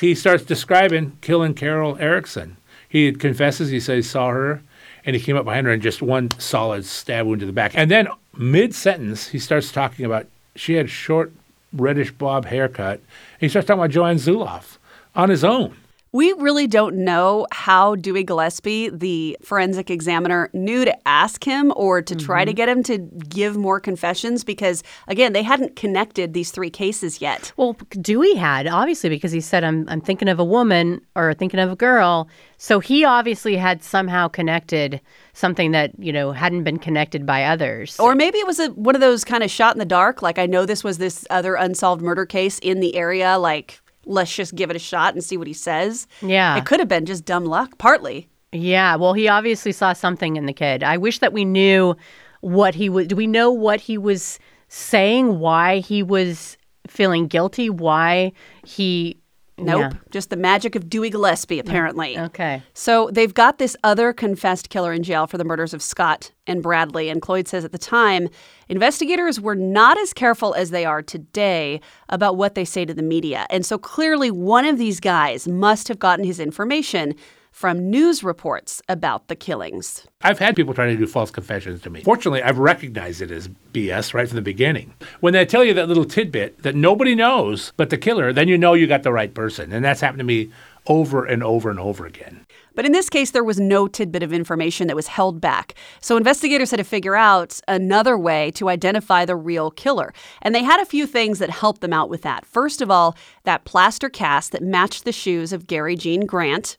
he 0.00 0.14
starts 0.14 0.44
describing 0.44 1.18
killing 1.20 1.54
Carol 1.54 1.98
Erickson. 1.98 2.56
He 2.88 3.12
confesses, 3.12 3.70
he 3.70 3.80
says 3.80 4.04
he 4.04 4.08
saw 4.10 4.28
her, 4.28 4.62
and 5.04 5.16
he 5.16 5.22
came 5.22 5.36
up 5.36 5.44
behind 5.44 5.66
her 5.66 5.72
and 5.72 5.82
just 5.82 6.02
one 6.02 6.30
solid 6.38 6.84
stab 6.84 7.26
wound 7.26 7.40
to 7.40 7.46
the 7.46 7.52
back. 7.52 7.72
And 7.74 7.90
then 7.90 8.08
mid 8.36 8.74
sentence, 8.74 9.28
he 9.28 9.38
starts 9.38 9.72
talking 9.72 10.04
about 10.04 10.26
she 10.54 10.74
had 10.74 10.88
short 10.88 11.32
reddish 11.72 12.12
bob 12.12 12.44
haircut. 12.44 13.00
he 13.40 13.48
starts 13.48 13.66
talking 13.66 13.80
about 13.80 13.90
Joanne 13.90 14.16
Zuloff 14.16 14.78
on 15.14 15.30
his 15.30 15.42
own. 15.42 15.74
We 16.14 16.34
really 16.34 16.66
don't 16.66 16.96
know 16.96 17.46
how 17.52 17.94
Dewey 17.94 18.22
Gillespie, 18.22 18.90
the 18.90 19.34
forensic 19.42 19.90
examiner, 19.90 20.50
knew 20.52 20.84
to 20.84 21.08
ask 21.08 21.42
him 21.42 21.72
or 21.74 22.02
to 22.02 22.14
mm-hmm. 22.14 22.26
try 22.26 22.44
to 22.44 22.50
mm-hmm. 22.50 22.56
get 22.56 22.68
him 22.68 22.82
to 22.82 22.98
give 23.30 23.56
more 23.56 23.80
confessions 23.80 24.44
because, 24.44 24.82
again, 25.08 25.32
they 25.32 25.42
hadn't 25.42 25.74
connected 25.74 26.34
these 26.34 26.50
three 26.50 26.68
cases 26.68 27.22
yet. 27.22 27.52
Well, 27.56 27.78
Dewey 27.98 28.34
had, 28.34 28.66
obviously, 28.66 29.08
because 29.08 29.32
he 29.32 29.40
said, 29.40 29.64
I'm, 29.64 29.88
I'm 29.88 30.02
thinking 30.02 30.28
of 30.28 30.38
a 30.38 30.44
woman 30.44 31.00
or 31.16 31.32
thinking 31.32 31.60
of 31.60 31.70
a 31.70 31.76
girl. 31.76 32.28
So 32.58 32.78
he 32.78 33.04
obviously 33.04 33.56
had 33.56 33.82
somehow 33.82 34.28
connected 34.28 35.00
something 35.32 35.72
that, 35.72 35.92
you 35.98 36.12
know, 36.12 36.32
hadn't 36.32 36.64
been 36.64 36.78
connected 36.78 37.24
by 37.24 37.44
others. 37.44 37.98
Or 37.98 38.14
maybe 38.14 38.36
it 38.36 38.46
was 38.46 38.60
a, 38.60 38.68
one 38.72 38.94
of 38.94 39.00
those 39.00 39.24
kind 39.24 39.42
of 39.42 39.50
shot 39.50 39.74
in 39.74 39.78
the 39.78 39.86
dark. 39.86 40.20
Like, 40.20 40.38
I 40.38 40.44
know 40.44 40.66
this 40.66 40.84
was 40.84 40.98
this 40.98 41.26
other 41.30 41.54
unsolved 41.54 42.02
murder 42.02 42.26
case 42.26 42.58
in 42.58 42.80
the 42.80 42.96
area. 42.96 43.38
Like, 43.38 43.80
let's 44.06 44.34
just 44.34 44.54
give 44.54 44.70
it 44.70 44.76
a 44.76 44.80
shot 44.80 45.14
and 45.14 45.22
see 45.22 45.36
what 45.36 45.46
he 45.46 45.52
says. 45.52 46.06
Yeah. 46.20 46.56
It 46.56 46.66
could 46.66 46.80
have 46.80 46.88
been 46.88 47.06
just 47.06 47.24
dumb 47.24 47.44
luck, 47.44 47.78
partly. 47.78 48.28
Yeah, 48.52 48.96
well, 48.96 49.14
he 49.14 49.28
obviously 49.28 49.72
saw 49.72 49.92
something 49.94 50.36
in 50.36 50.46
the 50.46 50.52
kid. 50.52 50.82
I 50.82 50.98
wish 50.98 51.20
that 51.20 51.32
we 51.32 51.44
knew 51.44 51.96
what 52.40 52.74
he 52.74 52.88
was. 52.88 53.06
Do 53.06 53.16
we 53.16 53.26
know 53.26 53.50
what 53.50 53.80
he 53.80 53.96
was 53.96 54.38
saying? 54.68 55.38
Why 55.38 55.78
he 55.78 56.02
was 56.02 56.58
feeling 56.86 57.28
guilty? 57.28 57.70
Why 57.70 58.32
he? 58.64 59.18
Nope. 59.58 59.80
Yeah. 59.80 59.98
Just 60.10 60.30
the 60.30 60.36
magic 60.36 60.74
of 60.74 60.88
Dewey 60.88 61.10
Gillespie, 61.10 61.58
apparently. 61.58 62.18
Okay. 62.18 62.62
So 62.74 63.10
they've 63.12 63.32
got 63.32 63.58
this 63.58 63.76
other 63.84 64.12
confessed 64.12 64.70
killer 64.70 64.92
in 64.92 65.02
jail 65.02 65.26
for 65.26 65.36
the 65.38 65.44
murders 65.44 65.74
of 65.74 65.82
Scott 65.82 66.32
and 66.46 66.62
Bradley. 66.62 67.08
And 67.10 67.20
Cloyd 67.20 67.46
says 67.46 67.64
at 67.64 67.72
the 67.72 67.78
time, 67.78 68.28
investigators 68.68 69.40
were 69.40 69.54
not 69.54 69.98
as 69.98 70.12
careful 70.12 70.54
as 70.54 70.70
they 70.70 70.84
are 70.84 71.02
today 71.02 71.80
about 72.08 72.36
what 72.36 72.54
they 72.54 72.64
say 72.64 72.84
to 72.84 72.94
the 72.94 73.02
media. 73.02 73.46
And 73.50 73.64
so 73.64 73.78
clearly, 73.78 74.30
one 74.30 74.64
of 74.64 74.78
these 74.78 75.00
guys 75.00 75.46
must 75.46 75.88
have 75.88 75.98
gotten 75.98 76.24
his 76.24 76.40
information 76.40 77.14
from 77.52 77.90
news 77.90 78.24
reports 78.24 78.82
about 78.88 79.28
the 79.28 79.36
killings. 79.36 80.06
I've 80.22 80.38
had 80.38 80.56
people 80.56 80.74
try 80.74 80.86
to 80.86 80.96
do 80.96 81.06
false 81.06 81.30
confessions 81.30 81.82
to 81.82 81.90
me. 81.90 82.02
Fortunately, 82.02 82.42
I've 82.42 82.58
recognized 82.58 83.20
it 83.20 83.30
as 83.30 83.48
BS 83.72 84.14
right 84.14 84.26
from 84.26 84.36
the 84.36 84.42
beginning. 84.42 84.94
When 85.20 85.34
they 85.34 85.44
tell 85.44 85.62
you 85.62 85.74
that 85.74 85.86
little 85.86 86.06
tidbit 86.06 86.62
that 86.62 86.74
nobody 86.74 87.14
knows 87.14 87.72
but 87.76 87.90
the 87.90 87.98
killer, 87.98 88.32
then 88.32 88.48
you 88.48 88.58
know 88.58 88.74
you 88.74 88.86
got 88.86 89.02
the 89.02 89.12
right 89.12 89.32
person. 89.32 89.72
And 89.72 89.84
that's 89.84 90.00
happened 90.00 90.20
to 90.20 90.24
me 90.24 90.50
over 90.86 91.24
and 91.24 91.42
over 91.42 91.70
and 91.70 91.78
over 91.78 92.06
again. 92.06 92.44
But 92.74 92.86
in 92.86 92.92
this 92.92 93.10
case, 93.10 93.30
there 93.30 93.44
was 93.44 93.60
no 93.60 93.86
tidbit 93.86 94.22
of 94.22 94.32
information 94.32 94.86
that 94.86 94.96
was 94.96 95.06
held 95.06 95.40
back. 95.40 95.74
So 96.00 96.16
investigators 96.16 96.70
had 96.70 96.78
to 96.78 96.84
figure 96.84 97.14
out 97.14 97.60
another 97.68 98.18
way 98.18 98.50
to 98.52 98.68
identify 98.68 99.24
the 99.24 99.36
real 99.36 99.70
killer. 99.70 100.12
And 100.40 100.54
they 100.54 100.64
had 100.64 100.80
a 100.80 100.86
few 100.86 101.06
things 101.06 101.38
that 101.38 101.50
helped 101.50 101.82
them 101.82 101.92
out 101.92 102.08
with 102.08 102.22
that. 102.22 102.46
First 102.46 102.80
of 102.80 102.90
all, 102.90 103.14
that 103.44 103.64
plaster 103.64 104.08
cast 104.08 104.52
that 104.52 104.62
matched 104.62 105.04
the 105.04 105.12
shoes 105.12 105.52
of 105.52 105.66
Gary 105.66 105.96
Gene 105.96 106.26
Grant. 106.26 106.78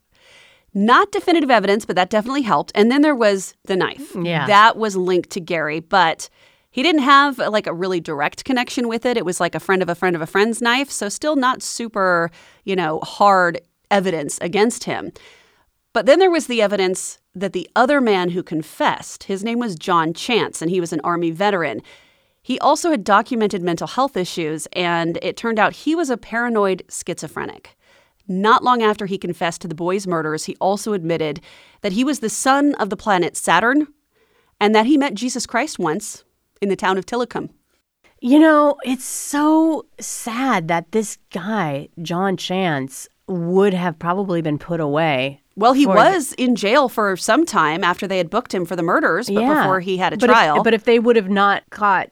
Not 0.74 1.12
definitive 1.12 1.52
evidence, 1.52 1.86
but 1.86 1.96
that 1.96 2.10
definitely 2.10 2.42
helped. 2.42 2.72
And 2.74 2.92
then 2.92 3.02
there 3.02 3.16
was 3.16 3.54
the 3.66 3.76
knife. 3.76 4.14
Mm, 4.14 4.26
yeah. 4.26 4.48
That 4.48 4.78
was 4.78 4.96
linked 4.96 5.30
to 5.32 5.40
Gary, 5.40 5.80
but 5.80 6.30
he 6.72 6.82
didn't 6.82 7.04
have 7.04 7.40
uh, 7.40 7.52
like 7.52 7.68
a 7.68 7.74
really 7.74 8.00
direct 8.00 8.44
connection 8.46 8.88
with 8.88 9.06
it. 9.06 9.16
It 9.16 9.26
was 9.26 9.40
like 9.40 9.54
a 9.54 9.60
friend 9.60 9.84
of 9.84 9.90
a 9.90 9.96
friend 9.96 10.16
of 10.16 10.22
a 10.22 10.28
friend's 10.28 10.62
knife, 10.62 10.90
so 10.90 11.10
still 11.10 11.36
not 11.36 11.62
super, 11.62 12.32
you 12.64 12.76
know, 12.76 13.00
hard 13.02 13.62
evidence 13.92 14.40
against 14.42 14.86
him. 14.86 15.12
But 15.94 16.08
then 16.08 16.18
there 16.18 16.32
was 16.32 16.48
the 16.48 16.64
evidence 16.64 17.20
that 17.36 17.54
the 17.54 17.70
other 17.76 18.02
man 18.02 18.30
who 18.30 18.42
confessed, 18.42 19.26
his 19.26 19.44
name 19.44 19.60
was 19.60 19.76
John 19.76 20.14
Chance, 20.14 20.62
and 20.62 20.72
he 20.72 20.82
was 20.82 20.92
an 20.92 21.02
Army 21.04 21.30
veteran. 21.30 21.84
He 22.42 22.60
also 22.60 22.90
had 22.90 23.04
documented 23.04 23.62
mental 23.62 23.88
health 23.88 24.18
issues, 24.18 24.68
and 24.74 25.20
it 25.22 25.38
turned 25.38 25.60
out 25.60 25.74
he 25.74 25.94
was 25.94 26.10
a 26.10 26.18
paranoid 26.18 26.84
schizophrenic. 26.90 27.78
Not 28.28 28.64
long 28.64 28.82
after 28.82 29.06
he 29.06 29.18
confessed 29.18 29.62
to 29.62 29.68
the 29.68 29.76
boys' 29.76 30.08
murders, 30.08 30.46
he 30.46 30.56
also 30.58 30.94
admitted 30.94 31.42
that 31.82 31.92
he 31.94 32.04
was 32.04 32.20
the 32.20 32.30
son 32.30 32.74
of 32.76 32.90
the 32.90 32.98
planet 32.98 33.36
Saturn 33.36 33.88
and 34.62 34.74
that 34.74 34.86
he 34.86 34.98
met 34.98 35.14
Jesus 35.14 35.46
Christ 35.46 35.78
once 35.80 36.24
in 36.62 36.70
the 36.70 36.76
town 36.76 36.98
of 36.98 37.06
Tillicum. 37.06 37.50
You 38.22 38.40
know, 38.40 38.78
it's 38.86 39.04
so 39.04 39.86
sad 40.00 40.70
that 40.70 40.94
this 40.94 41.18
guy, 41.32 41.90
John 42.02 42.38
Chance, 42.38 43.10
would 43.28 43.74
have 43.74 44.00
probably 44.00 44.42
been 44.42 44.58
put 44.58 44.80
away. 44.80 45.42
Well, 45.58 45.74
he 45.74 45.86
was 45.86 46.32
in 46.34 46.56
jail 46.56 46.88
for 46.90 47.16
some 47.18 47.46
time 47.46 47.84
after 47.84 48.08
they 48.08 48.18
had 48.18 48.30
booked 48.30 48.54
him 48.54 48.66
for 48.66 48.76
the 48.78 48.82
murders, 48.84 49.30
but 49.30 49.46
before 49.46 49.82
he 49.82 49.98
had 49.98 50.14
a 50.14 50.18
But 50.18 50.30
if- 50.30 50.34
trial. 50.36 50.64
but 50.64 50.74
if 50.74 50.86
they 50.86 51.00
would 51.00 51.16
have 51.18 51.30
not 51.30 51.64
caught, 51.70 52.10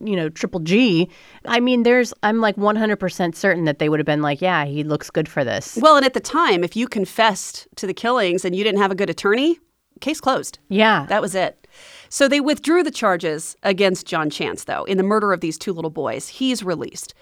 you 0.00 0.16
know, 0.16 0.28
Triple 0.28 0.60
G, 0.60 1.10
I 1.44 1.60
mean, 1.60 1.82
there's, 1.82 2.14
I'm 2.22 2.40
like 2.40 2.56
100% 2.56 3.34
certain 3.34 3.64
that 3.64 3.78
they 3.78 3.88
would 3.88 4.00
have 4.00 4.06
been 4.06 4.22
like, 4.22 4.40
yeah, 4.40 4.64
he 4.64 4.82
looks 4.84 5.10
good 5.10 5.28
for 5.28 5.44
this. 5.44 5.78
well, 5.80 5.96
and 5.96 6.06
at 6.06 6.14
the 6.14 6.20
time, 6.20 6.64
if 6.64 6.76
you 6.76 6.88
confessed 6.88 7.68
to 7.76 7.86
the 7.86 7.94
killings 7.94 8.44
and 8.44 8.56
you 8.56 8.64
didn't 8.64 8.80
have 8.80 8.90
a 8.90 8.96
good 8.96 9.10
attorney, 9.10 9.58
case 10.00 10.20
closed. 10.20 10.58
Yeah. 10.68 11.06
That 11.08 11.22
was 11.22 11.34
it. 11.34 11.66
So 12.08 12.28
they 12.28 12.40
withdrew 12.40 12.82
the 12.82 12.90
charges 12.90 13.56
against 13.62 14.06
John 14.06 14.30
Chance, 14.30 14.64
though, 14.64 14.84
in 14.84 14.96
the 14.96 15.02
murder 15.02 15.32
of 15.32 15.40
these 15.40 15.58
two 15.58 15.72
little 15.72 15.90
boys. 15.90 16.28
He's 16.28 16.62
released. 16.62 17.14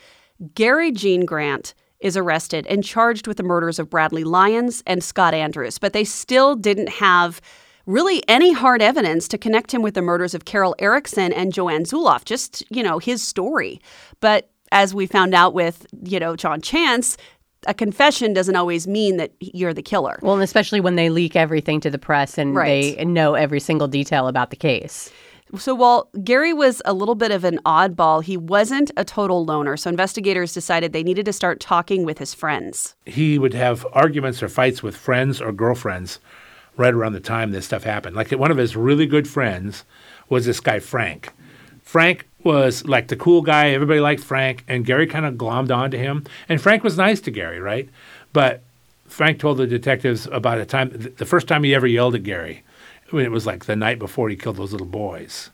Gary 0.54 0.92
Gene 0.92 1.24
Grant 1.24 1.74
is 2.00 2.16
arrested 2.16 2.66
and 2.66 2.84
charged 2.84 3.26
with 3.26 3.36
the 3.36 3.42
murders 3.42 3.78
of 3.78 3.88
Bradley 3.88 4.24
Lyons 4.24 4.82
and 4.86 5.02
Scott 5.02 5.32
Andrews, 5.32 5.78
but 5.78 5.92
they 5.92 6.04
still 6.04 6.54
didn't 6.54 6.88
have 6.88 7.40
really 7.86 8.22
any 8.28 8.52
hard 8.52 8.80
evidence 8.82 9.28
to 9.28 9.38
connect 9.38 9.72
him 9.72 9.82
with 9.82 9.94
the 9.94 10.02
murders 10.02 10.34
of 10.34 10.44
Carol 10.44 10.74
Erickson 10.78 11.32
and 11.32 11.52
Joanne 11.52 11.84
Zuloff, 11.84 12.24
just, 12.24 12.62
you 12.70 12.82
know, 12.82 12.98
his 12.98 13.22
story. 13.22 13.80
But 14.20 14.50
as 14.72 14.94
we 14.94 15.06
found 15.06 15.34
out 15.34 15.54
with, 15.54 15.86
you 16.02 16.18
know, 16.18 16.36
John 16.36 16.60
Chance, 16.60 17.16
a 17.66 17.74
confession 17.74 18.32
doesn't 18.32 18.56
always 18.56 18.86
mean 18.86 19.16
that 19.16 19.32
you're 19.40 19.72
the 19.74 19.82
killer. 19.82 20.18
well, 20.22 20.34
and 20.34 20.42
especially 20.42 20.80
when 20.80 20.96
they 20.96 21.08
leak 21.10 21.34
everything 21.36 21.80
to 21.80 21.90
the 21.90 21.98
press 21.98 22.36
and 22.38 22.54
Right. 22.54 22.96
they 22.96 23.04
know 23.04 23.34
every 23.34 23.60
single 23.60 23.88
detail 23.88 24.28
about 24.28 24.50
the 24.50 24.56
case. 24.56 25.10
So 25.58 25.74
while 25.74 26.08
Gary 26.24 26.52
was 26.52 26.82
a 26.84 26.92
little 26.92 27.14
bit 27.14 27.30
of 27.30 27.44
an 27.44 27.60
oddball, 27.64 28.24
he 28.24 28.36
wasn't 28.36 28.90
a 28.96 29.04
total 29.04 29.44
loner. 29.44 29.76
So 29.76 29.88
investigators 29.88 30.52
decided 30.52 30.92
they 30.92 31.04
needed 31.04 31.26
to 31.26 31.32
start 31.32 31.60
talking 31.60 32.04
with 32.04 32.18
his 32.18 32.34
friends. 32.34 32.96
He 33.06 33.38
would 33.38 33.54
have 33.54 33.86
arguments 33.92 34.42
or 34.42 34.48
fights 34.48 34.82
with 34.82 34.96
friends 34.96 35.40
or 35.40 35.52
girlfriends 35.52 36.18
right 36.76 36.94
around 36.94 37.12
the 37.12 37.20
time 37.20 37.50
this 37.50 37.66
stuff 37.66 37.84
happened. 37.84 38.16
Like 38.16 38.30
one 38.32 38.50
of 38.50 38.56
his 38.56 38.76
really 38.76 39.06
good 39.06 39.28
friends 39.28 39.84
was 40.28 40.46
this 40.46 40.60
guy, 40.60 40.80
Frank. 40.80 41.32
Frank 41.82 42.26
was 42.42 42.84
like 42.86 43.08
the 43.08 43.16
cool 43.16 43.42
guy. 43.42 43.70
Everybody 43.70 44.00
liked 44.00 44.22
Frank, 44.22 44.64
and 44.66 44.84
Gary 44.84 45.06
kind 45.06 45.24
of 45.24 45.34
glommed 45.34 45.74
onto 45.74 45.96
him. 45.96 46.24
And 46.48 46.60
Frank 46.60 46.82
was 46.82 46.96
nice 46.96 47.20
to 47.22 47.30
Gary, 47.30 47.60
right? 47.60 47.88
But 48.32 48.62
Frank 49.06 49.38
told 49.38 49.58
the 49.58 49.66
detectives 49.66 50.26
about 50.26 50.58
a 50.58 50.64
time, 50.64 50.90
the 51.16 51.26
first 51.26 51.46
time 51.46 51.62
he 51.62 51.74
ever 51.74 51.86
yelled 51.86 52.14
at 52.14 52.22
Gary, 52.22 52.62
it 53.12 53.30
was 53.30 53.46
like 53.46 53.66
the 53.66 53.76
night 53.76 53.98
before 53.98 54.28
he 54.28 54.36
killed 54.36 54.56
those 54.56 54.72
little 54.72 54.86
boys. 54.86 55.50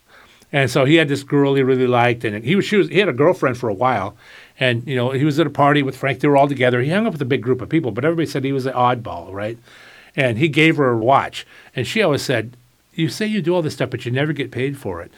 And 0.53 0.71
so 0.71 0.85
he 0.85 0.97
had 0.97 1.09
this 1.09 1.23
girl 1.23 1.55
he 1.55 1.63
really 1.63 1.87
liked, 1.87 2.25
and 2.25 2.45
he 2.45 2.57
was, 2.57 2.65
she 2.65 2.77
was 2.77 2.89
he 2.89 2.99
had 2.99 3.09
a 3.09 3.13
girlfriend 3.13 3.57
for 3.57 3.69
a 3.69 3.75
while, 3.75 4.17
and 4.59 4.85
you 4.87 4.97
know 4.97 5.11
he 5.11 5.25
was 5.25 5.39
at 5.39 5.47
a 5.47 5.51
party 5.51 5.83
with 5.83 5.97
Frank. 5.97 6.21
They 6.21 6.29
were 6.29 6.37
all 6.37 6.49
together. 6.49 6.81
He 6.81 6.91
hung 6.91 7.07
up 7.07 7.13
with 7.13 7.23
a 7.23 7.27
big 7.27 7.43
group 7.43 7.61
of 7.61 7.69
people, 7.69 7.93
but 7.93 8.05
everybody 8.05 8.27
said 8.27 8.43
he 8.43 8.53
was 8.53 8.67
an 8.67 8.73
oddball, 8.73 9.33
right? 9.33 9.59
And 10.21 10.37
he 10.37 10.49
gave 10.49 10.77
her 10.77 10.91
a 10.91 10.99
watch, 10.99 11.47
and 11.75 11.87
she 11.87 12.03
always 12.03 12.21
said, 12.21 12.55
"You 12.95 13.09
say 13.09 13.27
you 13.27 13.41
do 13.41 13.55
all 13.55 13.63
this 13.63 13.75
stuff, 13.75 13.91
but 13.91 14.05
you 14.05 14.13
never 14.13 14.35
get 14.35 14.51
paid 14.51 14.77
for 14.77 15.01
it." 15.01 15.11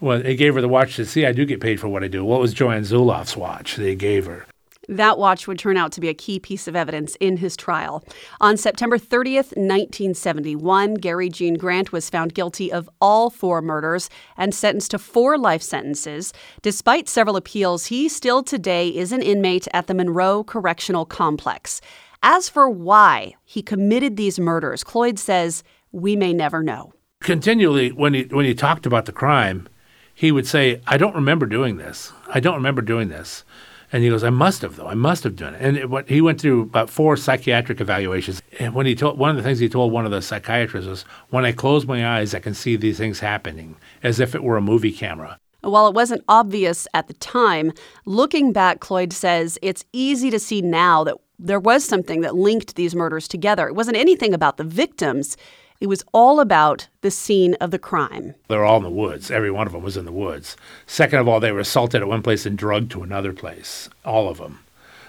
Well, 0.00 0.20
he 0.20 0.34
gave 0.34 0.54
her 0.54 0.60
the 0.60 0.68
watch 0.68 0.96
to 0.96 1.04
see 1.04 1.24
I 1.24 1.32
do 1.32 1.44
get 1.44 1.60
paid 1.60 1.78
for 1.78 1.88
what 1.88 2.02
I 2.02 2.08
do. 2.08 2.24
What 2.24 2.40
was 2.40 2.52
Joanne 2.52 2.82
Zuloff's 2.82 3.36
watch 3.36 3.76
they 3.76 3.94
gave 3.94 4.26
her? 4.26 4.46
That 4.88 5.18
watch 5.18 5.46
would 5.46 5.58
turn 5.58 5.76
out 5.76 5.92
to 5.92 6.00
be 6.00 6.08
a 6.08 6.14
key 6.14 6.40
piece 6.40 6.66
of 6.66 6.74
evidence 6.74 7.14
in 7.20 7.36
his 7.36 7.56
trial. 7.56 8.02
On 8.40 8.56
September 8.56 8.96
30th, 8.98 9.52
1971, 9.54 10.94
Gary 10.94 11.28
Gene 11.28 11.54
Grant 11.54 11.92
was 11.92 12.08
found 12.08 12.34
guilty 12.34 12.72
of 12.72 12.88
all 13.00 13.28
four 13.28 13.60
murders 13.60 14.08
and 14.36 14.54
sentenced 14.54 14.92
to 14.92 14.98
four 14.98 15.36
life 15.36 15.62
sentences. 15.62 16.32
Despite 16.62 17.06
several 17.06 17.36
appeals, 17.36 17.86
he 17.86 18.08
still 18.08 18.42
today 18.42 18.88
is 18.88 19.12
an 19.12 19.20
inmate 19.20 19.68
at 19.74 19.88
the 19.88 19.94
Monroe 19.94 20.42
Correctional 20.42 21.04
Complex. 21.04 21.82
As 22.22 22.48
for 22.48 22.68
why 22.68 23.34
he 23.44 23.62
committed 23.62 24.16
these 24.16 24.40
murders, 24.40 24.82
Cloyd 24.82 25.18
says, 25.18 25.62
we 25.92 26.16
may 26.16 26.32
never 26.32 26.62
know. 26.62 26.92
continually 27.20 27.90
when 27.90 28.14
he 28.14 28.22
when 28.24 28.44
he 28.44 28.54
talked 28.54 28.86
about 28.86 29.06
the 29.06 29.12
crime, 29.12 29.68
he 30.14 30.32
would 30.32 30.46
say, 30.46 30.80
"I 30.86 30.96
don't 30.96 31.14
remember 31.14 31.46
doing 31.46 31.76
this. 31.76 32.12
I 32.28 32.40
don't 32.40 32.54
remember 32.54 32.82
doing 32.82 33.08
this." 33.08 33.44
And 33.92 34.02
he 34.02 34.10
goes, 34.10 34.22
"I 34.22 34.30
must 34.30 34.62
have 34.62 34.76
though. 34.76 34.86
I 34.86 34.94
must 34.94 35.24
have 35.24 35.36
done 35.36 35.54
it." 35.54 35.60
And 35.62 35.76
it, 35.76 35.90
what, 35.90 36.08
he 36.08 36.20
went 36.20 36.40
through 36.40 36.62
about 36.62 36.90
four 36.90 37.16
psychiatric 37.16 37.80
evaluations. 37.80 38.42
And 38.60 38.74
when 38.74 38.86
he 38.86 38.94
told 38.94 39.18
one 39.18 39.30
of 39.30 39.36
the 39.36 39.42
things 39.42 39.58
he 39.58 39.68
told 39.68 39.92
one 39.92 40.04
of 40.04 40.10
the 40.10 40.22
psychiatrists 40.22 40.88
was, 40.88 41.04
"When 41.30 41.44
I 41.44 41.52
close 41.52 41.86
my 41.86 42.18
eyes, 42.18 42.34
I 42.34 42.40
can 42.40 42.54
see 42.54 42.76
these 42.76 42.98
things 42.98 43.20
happening 43.20 43.76
as 44.02 44.20
if 44.20 44.34
it 44.34 44.42
were 44.42 44.56
a 44.56 44.62
movie 44.62 44.92
camera." 44.92 45.38
While 45.60 45.88
it 45.88 45.94
wasn't 45.94 46.22
obvious 46.28 46.86
at 46.94 47.08
the 47.08 47.14
time, 47.14 47.72
looking 48.04 48.52
back, 48.52 48.78
Cloyd 48.78 49.12
says 49.12 49.58
it's 49.60 49.84
easy 49.92 50.30
to 50.30 50.38
see 50.38 50.62
now 50.62 51.02
that 51.04 51.16
there 51.38 51.60
was 51.60 51.84
something 51.84 52.20
that 52.22 52.34
linked 52.34 52.74
these 52.76 52.94
murders 52.94 53.28
together. 53.28 53.68
It 53.68 53.74
wasn't 53.74 53.96
anything 53.96 54.34
about 54.34 54.56
the 54.56 54.64
victims, 54.64 55.36
it 55.80 55.86
was 55.86 56.04
all 56.12 56.40
about 56.40 56.88
the 57.02 57.10
scene 57.10 57.54
of 57.60 57.70
the 57.70 57.78
crime. 57.78 58.34
They 58.48 58.56
were 58.56 58.64
all 58.64 58.78
in 58.78 58.82
the 58.82 58.90
woods. 58.90 59.30
Every 59.30 59.50
one 59.52 59.66
of 59.68 59.72
them 59.72 59.82
was 59.84 59.96
in 59.96 60.04
the 60.06 60.12
woods. 60.12 60.56
Second 60.88 61.20
of 61.20 61.28
all, 61.28 61.38
they 61.38 61.52
were 61.52 61.60
assaulted 61.60 62.02
at 62.02 62.08
one 62.08 62.22
place 62.22 62.44
and 62.46 62.58
drugged 62.58 62.90
to 62.92 63.02
another 63.04 63.32
place. 63.32 63.88
All 64.04 64.28
of 64.28 64.38
them. 64.38 64.58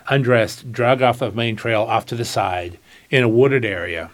Undressed, 0.10 0.72
dragged 0.72 1.02
off 1.02 1.20
the 1.20 1.32
main 1.32 1.56
trail 1.56 1.82
off 1.82 2.06
to 2.08 2.16
the 2.16 2.26
side 2.26 2.78
in 3.10 3.24
a 3.24 3.30
wooded 3.30 3.66
area. 3.66 4.12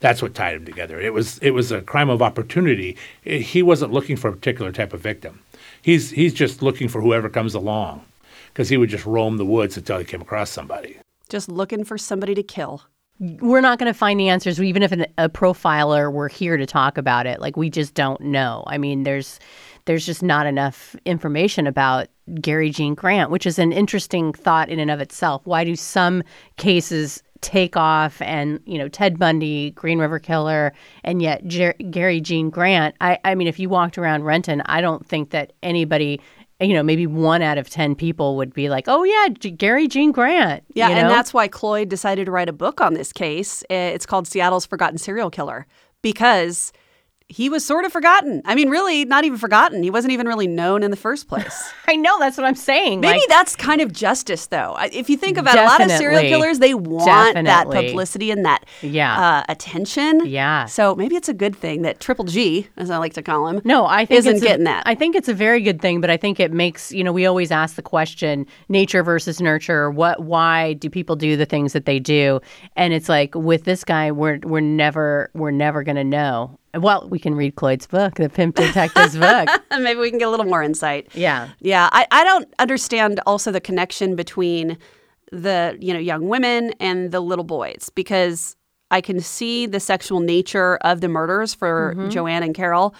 That's 0.00 0.22
what 0.22 0.34
tied 0.34 0.56
them 0.56 0.64
together. 0.64 1.00
It 1.00 1.12
was 1.12 1.38
it 1.38 1.50
was 1.50 1.72
a 1.72 1.82
crime 1.82 2.08
of 2.08 2.22
opportunity. 2.22 2.96
I- 3.26 3.30
He 3.38 3.62
wasn't 3.62 3.92
looking 3.92 4.16
for 4.16 4.28
a 4.28 4.32
particular 4.32 4.72
type 4.72 4.92
of 4.94 5.00
victim. 5.00 5.40
He's 5.82 6.10
he's 6.12 6.32
just 6.34 6.62
looking 6.62 6.88
for 6.88 7.00
whoever 7.02 7.28
comes 7.28 7.54
along, 7.54 8.04
because 8.52 8.68
he 8.68 8.76
would 8.76 8.90
just 8.90 9.06
roam 9.06 9.36
the 9.38 9.44
woods 9.44 9.76
until 9.76 9.98
he 9.98 10.04
came 10.04 10.20
across 10.22 10.50
somebody. 10.50 10.98
Just 11.28 11.48
looking 11.48 11.84
for 11.84 11.98
somebody 11.98 12.34
to 12.34 12.42
kill. 12.42 12.82
we're 13.20 13.60
not 13.60 13.78
going 13.78 13.92
to 13.92 13.98
find 13.98 14.18
the 14.18 14.28
answers, 14.28 14.60
even 14.60 14.82
if 14.82 14.92
an, 14.92 15.06
a 15.18 15.28
profiler 15.28 16.12
were 16.12 16.28
here 16.28 16.56
to 16.56 16.66
talk 16.66 16.96
about 16.98 17.26
it. 17.26 17.40
Like 17.40 17.56
we 17.56 17.68
just 17.70 17.94
don't 17.94 18.20
know. 18.20 18.64
I 18.66 18.78
mean, 18.78 19.02
there's 19.02 19.38
there's 19.86 20.04
just 20.04 20.22
not 20.22 20.46
enough 20.46 20.94
information 21.06 21.66
about 21.66 22.08
Gary 22.40 22.70
Gene 22.70 22.94
Grant, 22.94 23.30
which 23.30 23.46
is 23.46 23.58
an 23.58 23.72
interesting 23.72 24.32
thought 24.34 24.68
in 24.68 24.78
and 24.78 24.90
of 24.90 25.00
itself. 25.00 25.46
Why 25.46 25.64
do 25.64 25.74
some 25.76 26.22
cases 26.58 27.22
take 27.40 27.76
off 27.76 28.20
and 28.22 28.60
you 28.66 28.78
know 28.78 28.88
Ted 28.88 29.18
Bundy, 29.18 29.70
Green 29.72 29.98
River 29.98 30.18
Killer, 30.18 30.72
and 31.04 31.22
yet 31.22 31.46
Jer- 31.46 31.74
Gary 31.90 32.20
Gene 32.20 32.50
Grant. 32.50 32.94
I, 33.00 33.18
I 33.24 33.34
mean, 33.34 33.46
if 33.46 33.58
you 33.58 33.68
walked 33.68 33.98
around 33.98 34.24
Renton, 34.24 34.60
I 34.66 34.80
don't 34.80 35.06
think 35.06 35.30
that 35.30 35.52
anybody 35.62 36.20
you 36.60 36.74
know, 36.74 36.82
maybe 36.82 37.06
one 37.06 37.40
out 37.40 37.56
of 37.58 37.70
10 37.70 37.94
people 37.94 38.36
would 38.36 38.52
be 38.52 38.68
like, 38.68 38.84
oh, 38.88 39.04
yeah, 39.04 39.28
G- 39.38 39.50
Gary 39.50 39.86
Gene 39.86 40.10
Grant. 40.10 40.64
Yeah, 40.74 40.88
you 40.88 40.94
know? 40.96 41.00
and 41.02 41.10
that's 41.10 41.32
why 41.32 41.46
Cloyd 41.46 41.88
decided 41.88 42.26
to 42.26 42.32
write 42.32 42.48
a 42.48 42.52
book 42.52 42.80
on 42.80 42.94
this 42.94 43.12
case. 43.12 43.62
It's 43.70 44.06
called 44.06 44.26
Seattle's 44.26 44.66
Forgotten 44.66 44.98
Serial 44.98 45.30
Killer 45.30 45.66
because 46.02 46.72
he 47.30 47.50
was 47.50 47.62
sort 47.64 47.84
of 47.84 47.92
forgotten. 47.92 48.40
I 48.46 48.54
mean, 48.54 48.70
really, 48.70 49.04
not 49.04 49.24
even 49.24 49.36
forgotten. 49.38 49.82
He 49.82 49.90
wasn't 49.90 50.12
even 50.12 50.26
really 50.26 50.46
known 50.46 50.82
in 50.82 50.90
the 50.90 50.96
first 50.96 51.28
place. 51.28 51.70
I 51.88 51.94
know, 51.94 52.18
that's 52.18 52.38
what 52.38 52.46
I'm 52.46 52.54
saying. 52.54 53.00
Maybe 53.00 53.18
like, 53.18 53.28
that's 53.28 53.54
kind 53.54 53.82
of 53.82 53.92
justice, 53.92 54.46
though. 54.46 54.76
If 54.92 55.10
you 55.10 55.16
think 55.18 55.36
about 55.36 55.58
a 55.58 55.62
lot 55.64 55.80
of 55.82 55.90
serial 55.90 56.22
killers, 56.22 56.58
they 56.58 56.72
want 56.72 57.34
that 57.44 57.66
publicity 57.66 58.30
and 58.30 58.46
that 58.46 58.64
Yeah. 58.80 59.20
uh, 59.40 59.44
attention. 59.50 60.22
Yeah. 60.26 60.64
So 60.66 60.94
maybe 60.94 61.16
it's 61.16 61.28
a 61.28 61.34
good 61.34 61.54
thing 61.54 61.82
that 61.82 62.00
Triple 62.00 62.24
G, 62.24 62.66
as 62.78 62.90
I 62.90 62.96
like 62.96 63.12
to 63.14 63.22
call 63.22 63.46
him, 63.48 63.60
No, 63.64 63.84
I 63.86 64.06
think 64.06 64.18
isn't 64.20 64.36
it's 64.36 64.42
a- 64.42 64.46
getting 64.46 64.64
that. 64.64 64.82
I 64.86 64.94
think 64.94 65.14
it's 65.14 65.28
a 65.28 65.34
very 65.34 65.60
good 65.60 65.82
thing, 65.82 66.00
but 66.00 66.08
I 66.08 66.16
think 66.16 66.40
it 66.40 66.50
makes 66.52 66.92
you 66.92 67.04
know 67.04 67.12
we 67.12 67.26
always 67.26 67.50
ask 67.50 67.76
the 67.76 67.82
question: 67.82 68.46
nature 68.70 69.02
versus 69.02 69.40
nurture. 69.40 69.90
What? 69.90 70.22
Why 70.22 70.72
do 70.74 70.88
people 70.88 71.14
do 71.16 71.36
the 71.36 71.46
things 71.46 71.74
that 71.74 71.84
they 71.84 71.98
do? 71.98 72.40
And 72.76 72.94
it's 72.94 73.08
like 73.08 73.34
with 73.34 73.64
this 73.64 73.84
guy, 73.84 74.10
we're 74.12 74.38
we're 74.44 74.60
never 74.60 75.30
we're 75.34 75.50
never 75.50 75.82
gonna 75.82 76.04
know. 76.04 76.58
Well, 76.82 77.08
we 77.08 77.18
can 77.18 77.34
read 77.34 77.56
Cloyd's 77.56 77.86
book, 77.86 78.14
the 78.14 78.28
Pimp 78.28 78.56
Detective's 78.56 79.16
book. 79.16 79.48
maybe 79.70 80.00
we 80.00 80.10
can 80.10 80.18
get 80.18 80.28
a 80.28 80.30
little 80.30 80.46
more 80.46 80.62
insight. 80.62 81.08
Yeah. 81.14 81.48
Yeah, 81.60 81.88
I, 81.92 82.06
I 82.10 82.24
don't 82.24 82.52
understand 82.58 83.20
also 83.26 83.50
the 83.52 83.60
connection 83.60 84.16
between 84.16 84.78
the 85.30 85.76
you 85.80 85.92
know 85.92 85.98
young 86.00 86.28
women 86.28 86.72
and 86.80 87.12
the 87.12 87.20
little 87.20 87.44
boys 87.44 87.90
because 87.94 88.56
I 88.90 89.02
can 89.02 89.20
see 89.20 89.66
the 89.66 89.80
sexual 89.80 90.20
nature 90.20 90.76
of 90.78 91.00
the 91.02 91.08
murders 91.08 91.52
for 91.54 91.94
Mm-hmm. 91.94 92.08
Joanne 92.08 92.42
and 92.42 92.54
Carol, 92.54 92.94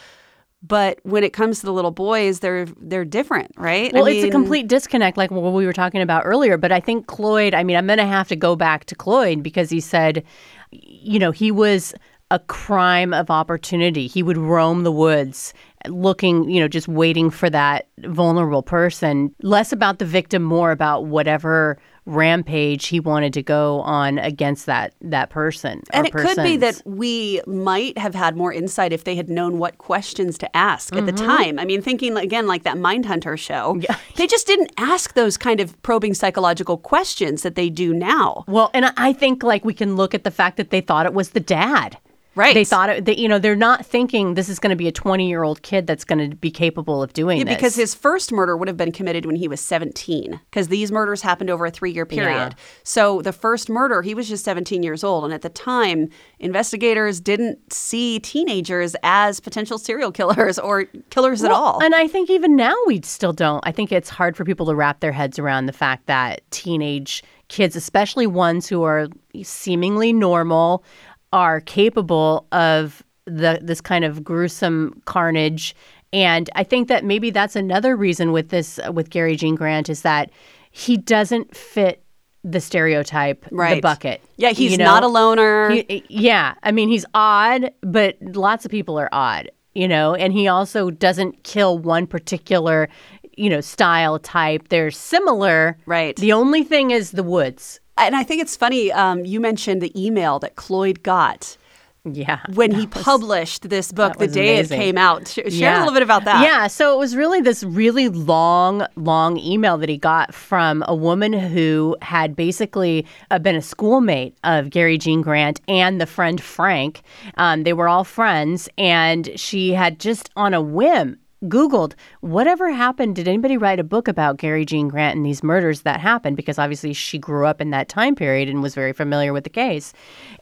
but 0.62 0.98
when 1.04 1.24
it 1.24 1.32
comes 1.32 1.60
to 1.60 1.66
the 1.66 1.72
little 1.72 1.90
boys, 1.92 2.40
they're 2.40 2.66
they're 2.80 3.04
different, 3.04 3.52
right? 3.56 3.94
I 3.94 3.98
Well, 3.98 4.06
it's 4.06 4.24
a 4.24 4.30
complete 4.30 4.66
disconnect, 4.66 5.16
like 5.16 5.30
what 5.30 5.52
we 5.52 5.64
were 5.64 5.72
talking 5.72 6.02
about 6.02 6.24
earlier. 6.26 6.56
But 6.58 6.72
I 6.72 6.80
think 6.80 7.06
Cloyd, 7.06 7.54
I 7.54 7.62
mean, 7.62 7.76
I'm 7.76 7.86
going 7.86 7.98
to 7.98 8.06
have 8.06 8.28
to 8.28 8.36
go 8.36 8.56
back 8.56 8.84
to 8.86 8.94
Cloyd 8.94 9.42
because 9.42 9.70
he 9.70 9.80
said, 9.80 10.24
you 10.72 11.18
know, 11.18 11.30
he 11.30 11.50
was 11.52 11.94
a 12.30 12.38
crime 12.40 13.14
of 13.14 13.30
opportunity. 13.30 14.06
He 14.06 14.22
would 14.22 14.36
roam 14.36 14.82
the 14.84 14.92
woods 14.92 15.54
looking, 15.86 16.48
you 16.50 16.60
know, 16.60 16.68
just 16.68 16.88
waiting 16.88 17.30
for 17.30 17.48
that 17.50 17.88
vulnerable 18.00 18.62
person. 18.62 19.34
Less 19.42 19.72
about 19.72 19.98
the 19.98 20.04
victim, 20.04 20.42
more 20.42 20.70
about 20.70 21.06
whatever 21.06 21.78
rampage 22.04 22.86
he 22.86 23.00
wanted 23.00 23.34
to 23.34 23.42
go 23.42 23.80
on 23.82 24.18
against 24.18 24.64
that 24.66 24.94
that 25.02 25.28
person. 25.30 25.82
And 25.92 26.06
it 26.06 26.12
could 26.12 26.36
be 26.38 26.56
that 26.56 26.80
we 26.86 27.40
might 27.46 27.96
have 27.98 28.14
had 28.14 28.34
more 28.36 28.52
insight 28.52 28.92
if 28.92 29.04
they 29.04 29.14
had 29.14 29.28
known 29.28 29.58
what 29.58 29.78
questions 29.78 30.38
to 30.38 30.56
ask 30.56 30.94
at 30.96 31.04
the 31.06 31.12
Mm-hmm. 31.12 31.26
time. 31.26 31.58
I 31.58 31.64
mean, 31.64 31.80
thinking 31.82 32.16
again 32.16 32.46
like 32.46 32.62
that 32.64 32.76
Mindhunter 32.76 33.38
show, 33.38 33.80
they 34.16 34.26
just 34.26 34.46
didn't 34.46 34.72
ask 34.78 35.14
those 35.14 35.36
kind 35.36 35.60
of 35.60 35.80
probing 35.82 36.14
psychological 36.14 36.76
questions 36.78 37.42
that 37.42 37.54
they 37.54 37.70
do 37.70 37.92
now. 37.94 38.44
Well, 38.48 38.70
and 38.74 38.86
I 38.96 39.12
think 39.12 39.42
like 39.42 39.64
we 39.64 39.74
can 39.74 39.96
look 39.96 40.14
at 40.14 40.24
the 40.24 40.30
fact 40.30 40.56
that 40.58 40.70
they 40.70 40.80
thought 40.80 41.06
it 41.06 41.14
was 41.14 41.30
the 41.30 41.40
dad. 41.40 41.98
Right. 42.34 42.54
They 42.54 42.64
thought 42.64 42.88
it, 42.88 43.04
that, 43.06 43.18
you 43.18 43.28
know, 43.28 43.40
they're 43.40 43.56
not 43.56 43.84
thinking 43.84 44.34
this 44.34 44.48
is 44.48 44.60
going 44.60 44.70
to 44.70 44.76
be 44.76 44.86
a 44.86 44.92
20 44.92 45.28
year 45.28 45.42
old 45.42 45.62
kid 45.62 45.88
that's 45.88 46.04
going 46.04 46.30
to 46.30 46.36
be 46.36 46.52
capable 46.52 47.02
of 47.02 47.12
doing 47.12 47.38
Yeah, 47.38 47.44
this. 47.44 47.56
because 47.56 47.74
his 47.74 47.94
first 47.94 48.30
murder 48.30 48.56
would 48.56 48.68
have 48.68 48.76
been 48.76 48.92
committed 48.92 49.26
when 49.26 49.34
he 49.34 49.48
was 49.48 49.60
17, 49.60 50.38
because 50.50 50.68
these 50.68 50.92
murders 50.92 51.20
happened 51.22 51.50
over 51.50 51.66
a 51.66 51.70
three 51.70 51.90
year 51.90 52.06
period. 52.06 52.28
Yeah. 52.30 52.50
So 52.84 53.22
the 53.22 53.32
first 53.32 53.68
murder, 53.68 54.02
he 54.02 54.14
was 54.14 54.28
just 54.28 54.44
17 54.44 54.84
years 54.84 55.02
old. 55.02 55.24
And 55.24 55.34
at 55.34 55.42
the 55.42 55.48
time, 55.48 56.10
investigators 56.38 57.20
didn't 57.20 57.72
see 57.72 58.20
teenagers 58.20 58.94
as 59.02 59.40
potential 59.40 59.78
serial 59.78 60.12
killers 60.12 60.58
or 60.58 60.84
killers 61.10 61.42
at 61.42 61.50
all. 61.50 61.82
And 61.82 61.94
I 61.94 62.06
think 62.06 62.30
even 62.30 62.54
now 62.54 62.74
we 62.86 63.00
still 63.02 63.32
don't. 63.32 63.66
I 63.66 63.72
think 63.72 63.90
it's 63.90 64.08
hard 64.08 64.36
for 64.36 64.44
people 64.44 64.66
to 64.66 64.74
wrap 64.74 65.00
their 65.00 65.12
heads 65.12 65.38
around 65.38 65.66
the 65.66 65.72
fact 65.72 66.06
that 66.06 66.42
teenage 66.50 67.22
kids, 67.48 67.74
especially 67.74 68.26
ones 68.26 68.68
who 68.68 68.82
are 68.82 69.08
seemingly 69.42 70.12
normal, 70.12 70.84
are 71.32 71.60
capable 71.60 72.46
of 72.52 73.02
the 73.26 73.58
this 73.62 73.80
kind 73.80 74.04
of 74.04 74.24
gruesome 74.24 75.00
carnage. 75.04 75.74
And 76.12 76.48
I 76.54 76.64
think 76.64 76.88
that 76.88 77.04
maybe 77.04 77.30
that's 77.30 77.54
another 77.56 77.94
reason 77.96 78.32
with 78.32 78.48
this 78.48 78.80
with 78.92 79.10
Gary 79.10 79.36
Gene 79.36 79.54
Grant 79.54 79.88
is 79.90 80.02
that 80.02 80.30
he 80.70 80.96
doesn't 80.96 81.54
fit 81.54 82.02
the 82.44 82.60
stereotype, 82.60 83.44
the 83.50 83.56
Right. 83.56 83.82
bucket. 83.82 84.22
yeah, 84.36 84.50
he's 84.50 84.72
you 84.72 84.78
know? 84.78 84.84
not 84.84 85.02
a 85.02 85.08
loner. 85.08 85.70
He- 85.70 86.04
yeah, 86.08 86.54
I 86.62 86.72
mean 86.72 86.88
he's 86.88 87.04
odd, 87.12 87.72
but 87.82 88.16
lots 88.22 88.64
of 88.64 88.70
people 88.70 88.98
are 88.98 89.08
odd, 89.12 89.50
you 89.74 89.86
know. 89.88 90.14
And 90.14 90.32
he 90.32 90.48
also 90.48 90.90
doesn't 90.90 91.42
kill 91.42 91.78
one 91.78 92.06
particular, 92.06 92.88
you 93.36 93.50
know, 93.50 93.60
style 93.60 94.18
type. 94.18 94.68
They're 94.68 94.90
similar. 94.90 95.76
Right. 95.84 96.16
The 96.16 96.32
only 96.32 96.62
thing 96.64 96.90
is 96.90 97.10
the 97.10 97.22
woods. 97.24 97.80
And 97.98 98.16
I 98.16 98.22
think 98.22 98.40
it's 98.42 98.56
funny, 98.56 98.92
um, 98.92 99.24
you 99.24 99.40
mentioned 99.40 99.80
the 99.82 99.92
email 100.00 100.38
that 100.40 100.56
Cloyd 100.56 101.02
got 101.02 101.56
Yeah. 102.04 102.38
when 102.54 102.70
he 102.70 102.86
published 102.86 103.68
this 103.68 103.92
book 103.92 104.16
the 104.18 104.28
day 104.28 104.54
amazing. 104.60 104.78
it 104.80 104.82
came 104.82 104.96
out. 104.98 105.28
Sh- 105.28 105.40
Share 105.52 105.74
a 105.76 105.78
little 105.80 105.92
bit 105.92 106.02
about 106.02 106.24
that. 106.24 106.42
Yeah, 106.42 106.66
so 106.68 106.94
it 106.94 106.98
was 106.98 107.14
really 107.16 107.40
this 107.40 107.62
really 107.64 108.08
long, 108.08 108.86
long 108.96 109.36
email 109.38 109.76
that 109.78 109.88
he 109.88 109.98
got 109.98 110.32
from 110.32 110.84
a 110.88 110.94
woman 110.94 111.32
who 111.34 111.96
had 112.00 112.34
basically 112.34 113.04
uh, 113.30 113.38
been 113.38 113.56
a 113.56 113.62
schoolmate 113.62 114.36
of 114.44 114.70
Gary 114.70 114.96
Gene 114.96 115.20
Grant 115.20 115.60
and 115.68 116.00
the 116.00 116.06
friend 116.06 116.40
Frank. 116.40 117.02
Um, 117.36 117.64
they 117.64 117.72
were 117.74 117.88
all 117.88 118.04
friends, 118.04 118.68
and 118.78 119.28
she 119.36 119.72
had 119.74 119.98
just 119.98 120.30
on 120.36 120.54
a 120.54 120.62
whim 120.62 121.18
Googled 121.44 121.94
whatever 122.20 122.70
happened. 122.70 123.16
Did 123.16 123.28
anybody 123.28 123.56
write 123.56 123.78
a 123.78 123.84
book 123.84 124.08
about 124.08 124.38
Gary 124.38 124.64
Gene 124.64 124.88
Grant 124.88 125.16
and 125.16 125.24
these 125.24 125.42
murders 125.42 125.82
that 125.82 126.00
happened? 126.00 126.36
Because 126.36 126.58
obviously 126.58 126.92
she 126.92 127.18
grew 127.18 127.46
up 127.46 127.60
in 127.60 127.70
that 127.70 127.88
time 127.88 128.14
period 128.14 128.48
and 128.48 128.62
was 128.62 128.74
very 128.74 128.92
familiar 128.92 129.32
with 129.32 129.44
the 129.44 129.50
case. 129.50 129.92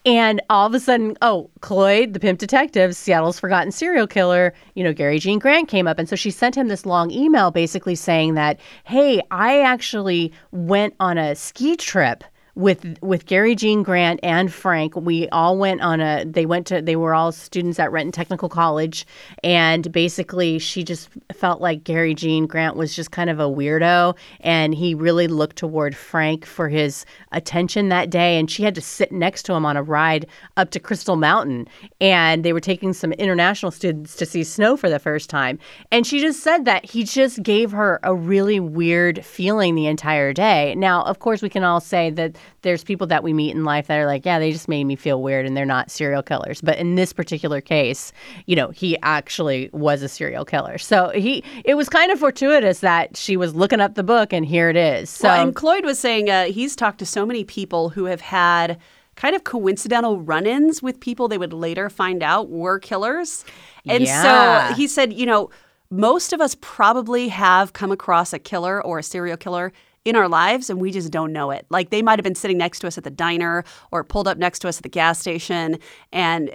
And 0.05 0.41
all 0.49 0.67
of 0.67 0.75
a 0.75 0.81
sudden, 0.81 1.17
oh, 1.21 1.51
Cloyd, 1.61 2.15
the 2.15 2.21
pimp 2.21 2.39
detective, 2.39 2.97
Seattle's 2.97 3.39
forgotten 3.39 3.73
serial 3.73 4.07
killer, 4.07 4.55
you 4.75 4.83
know, 4.83 4.93
Gary 4.93 5.19
Gene 5.19 5.39
Grant 5.39 5.69
came 5.69 5.87
up. 5.87 5.99
And 5.99 6.09
so 6.09 6.17
she 6.17 6.31
sent 6.31 6.57
him 6.57 6.69
this 6.69 6.87
long 6.87 7.11
email 7.11 7.51
basically 7.51 7.95
saying 7.95 8.35
that, 8.35 8.59
hey, 8.85 9.21
I 9.31 9.61
actually 9.61 10.33
went 10.51 10.95
on 11.01 11.19
a 11.19 11.35
ski 11.35 11.77
trip 11.77 12.25
with 12.57 12.97
with 13.03 13.27
Gary 13.27 13.55
Gene 13.55 13.83
Grant 13.83 14.19
and 14.23 14.53
Frank. 14.53 14.97
We 14.97 15.29
all 15.29 15.59
went 15.59 15.83
on 15.83 16.01
a 16.01 16.25
they 16.25 16.47
went 16.47 16.67
to 16.69 16.81
they 16.81 16.97
were 16.97 17.15
all 17.15 17.31
students 17.31 17.79
at 17.79 17.93
Renton 17.93 18.13
Technical 18.13 18.49
College 18.49 19.07
and 19.45 19.93
basically 19.93 20.59
she 20.59 20.83
just 20.83 21.11
felt 21.35 21.61
like 21.61 21.85
Gary 21.85 22.15
Gene 22.15 22.47
Grant 22.47 22.77
was 22.77 22.97
just 22.97 23.11
kind 23.11 23.29
of 23.29 23.39
a 23.39 23.45
weirdo 23.45 24.17
and 24.41 24.75
he 24.75 24.95
really 24.95 25.29
looked 25.29 25.57
toward 25.57 25.95
Frank 25.95 26.47
for 26.47 26.69
his 26.71 27.05
attention 27.33 27.91
that 27.91 28.09
day 28.09 28.39
and 28.39 28.51
she 28.51 28.63
had 28.63 28.75
to 28.75 28.81
sit 28.81 29.13
next 29.13 29.43
to 29.45 29.53
him 29.53 29.67
on 29.67 29.77
a 29.77 29.83
ride 29.83 30.27
up 30.57 30.71
to 30.71 30.81
Crystal 30.81 31.17
Mountain 31.17 31.69
and 32.01 32.43
they 32.43 32.55
were 32.55 32.61
taking 32.61 32.95
some 32.95 33.13
international 33.13 33.71
students 33.71 34.17
to 34.17 34.25
see 34.25 34.43
snow 34.43 34.79
for 34.79 34.89
the 34.89 34.99
first 34.99 35.29
time 35.29 35.59
and 35.93 36.07
she 36.07 36.21
just 36.21 36.43
said 36.43 36.65
that 36.65 36.87
he 36.87 37.05
just 37.05 37.43
gave 37.43 37.71
her 37.73 38.01
a 38.03 38.15
really 38.15 38.61
weird 38.61 39.23
feeling 39.25 39.75
the 39.75 39.87
entire 39.87 40.33
day. 40.33 40.75
Now, 40.75 41.03
of 41.03 41.19
course, 41.19 41.43
we 41.43 41.51
can 41.51 41.63
all 41.63 41.81
say 41.81 42.09
that 42.11 42.37
there's 42.63 42.85
people 42.85 43.07
that 43.09 43.23
we 43.23 43.33
meet 43.33 43.55
in 43.55 43.65
life 43.65 43.87
that 43.87 43.97
are 43.97 44.07
like, 44.07 44.25
yeah, 44.25 44.39
they 44.39 44.53
just 44.53 44.69
made 44.69 44.85
me 44.85 44.97
feel 44.97 45.23
weird 45.23 45.47
and 45.47 45.57
they're 45.57 45.65
not 45.65 45.91
serial 45.91 46.23
killers. 46.23 46.61
But 46.61 46.79
in 46.79 46.95
this 46.95 47.13
particular 47.13 47.61
case, 47.61 48.13
you 48.47 48.57
know, 48.57 48.71
he 48.71 48.97
actually 49.03 49.71
was 49.73 50.03
a 50.03 50.09
serial 50.09 50.45
killer. 50.45 50.79
So 50.79 51.11
he 51.11 51.45
it 51.65 51.75
was 51.75 51.89
kind 51.89 52.11
of 52.11 52.19
fortuitous 52.19 52.81
that 52.81 53.17
she 53.17 53.37
was 53.37 53.55
looking 53.55 53.81
up 53.81 53.95
the 53.95 54.03
book 54.05 54.33
and 54.33 54.45
here 54.45 54.69
it 54.69 54.77
is. 54.77 55.11
So 55.11 55.29
Well, 55.29 55.43
and 55.43 55.55
Cloyd 55.55 55.85
was 55.85 55.99
saying 55.99 56.31
uh, 56.31 56.45
he's 56.47 56.77
talked 56.77 56.99
to 56.99 57.07
so 57.07 57.25
many 57.27 57.45
people 57.45 57.91
who 57.91 58.05
have 58.07 58.21
had 58.21 58.79
kind 59.17 59.35
of 59.35 59.45
coincidental 59.45 60.21
run-ins 60.21 60.83
with 60.83 61.01
people 61.01 61.27
they 61.27 61.39
would 61.39 61.53
later 61.53 61.89
find 61.89 62.23
out 62.23 62.51
were 62.51 62.79
killers. 62.79 63.45
And 63.89 64.05
Yeah. 64.05 64.69
so 64.69 64.75
he 64.75 64.87
said, 64.87 65.13
you 65.13 65.25
know, 65.27 65.51
most 65.91 66.33
of 66.33 66.41
us 66.41 66.57
probably 66.61 67.29
have 67.29 67.73
come 67.73 67.93
across 67.93 68.33
a 68.33 68.39
killer 68.39 68.85
or 68.85 68.99
a 68.99 69.03
serial 69.03 69.37
killer 69.37 69.73
in 70.07 70.17
our 70.17 70.29
lives 70.29 70.71
and 70.71 70.81
we 70.81 70.91
just 70.91 71.11
don't 71.11 71.33
know 71.33 71.51
it. 71.51 71.67
Like 71.71 71.91
they 71.91 72.03
might 72.03 72.19
have 72.19 72.25
been 72.25 72.35
sitting 72.35 72.59
next 72.59 72.81
to 72.81 72.87
us 72.87 72.97
at 72.97 73.05
the 73.05 73.11
diner 73.11 73.65
or 73.91 74.05
pulled 74.05 74.29
up 74.29 74.39
next 74.39 74.61
to 74.61 74.69
us 74.69 74.79
at 74.79 74.83
the 74.83 74.89
gas 74.89 75.19
station 75.19 75.79
and 76.13 76.53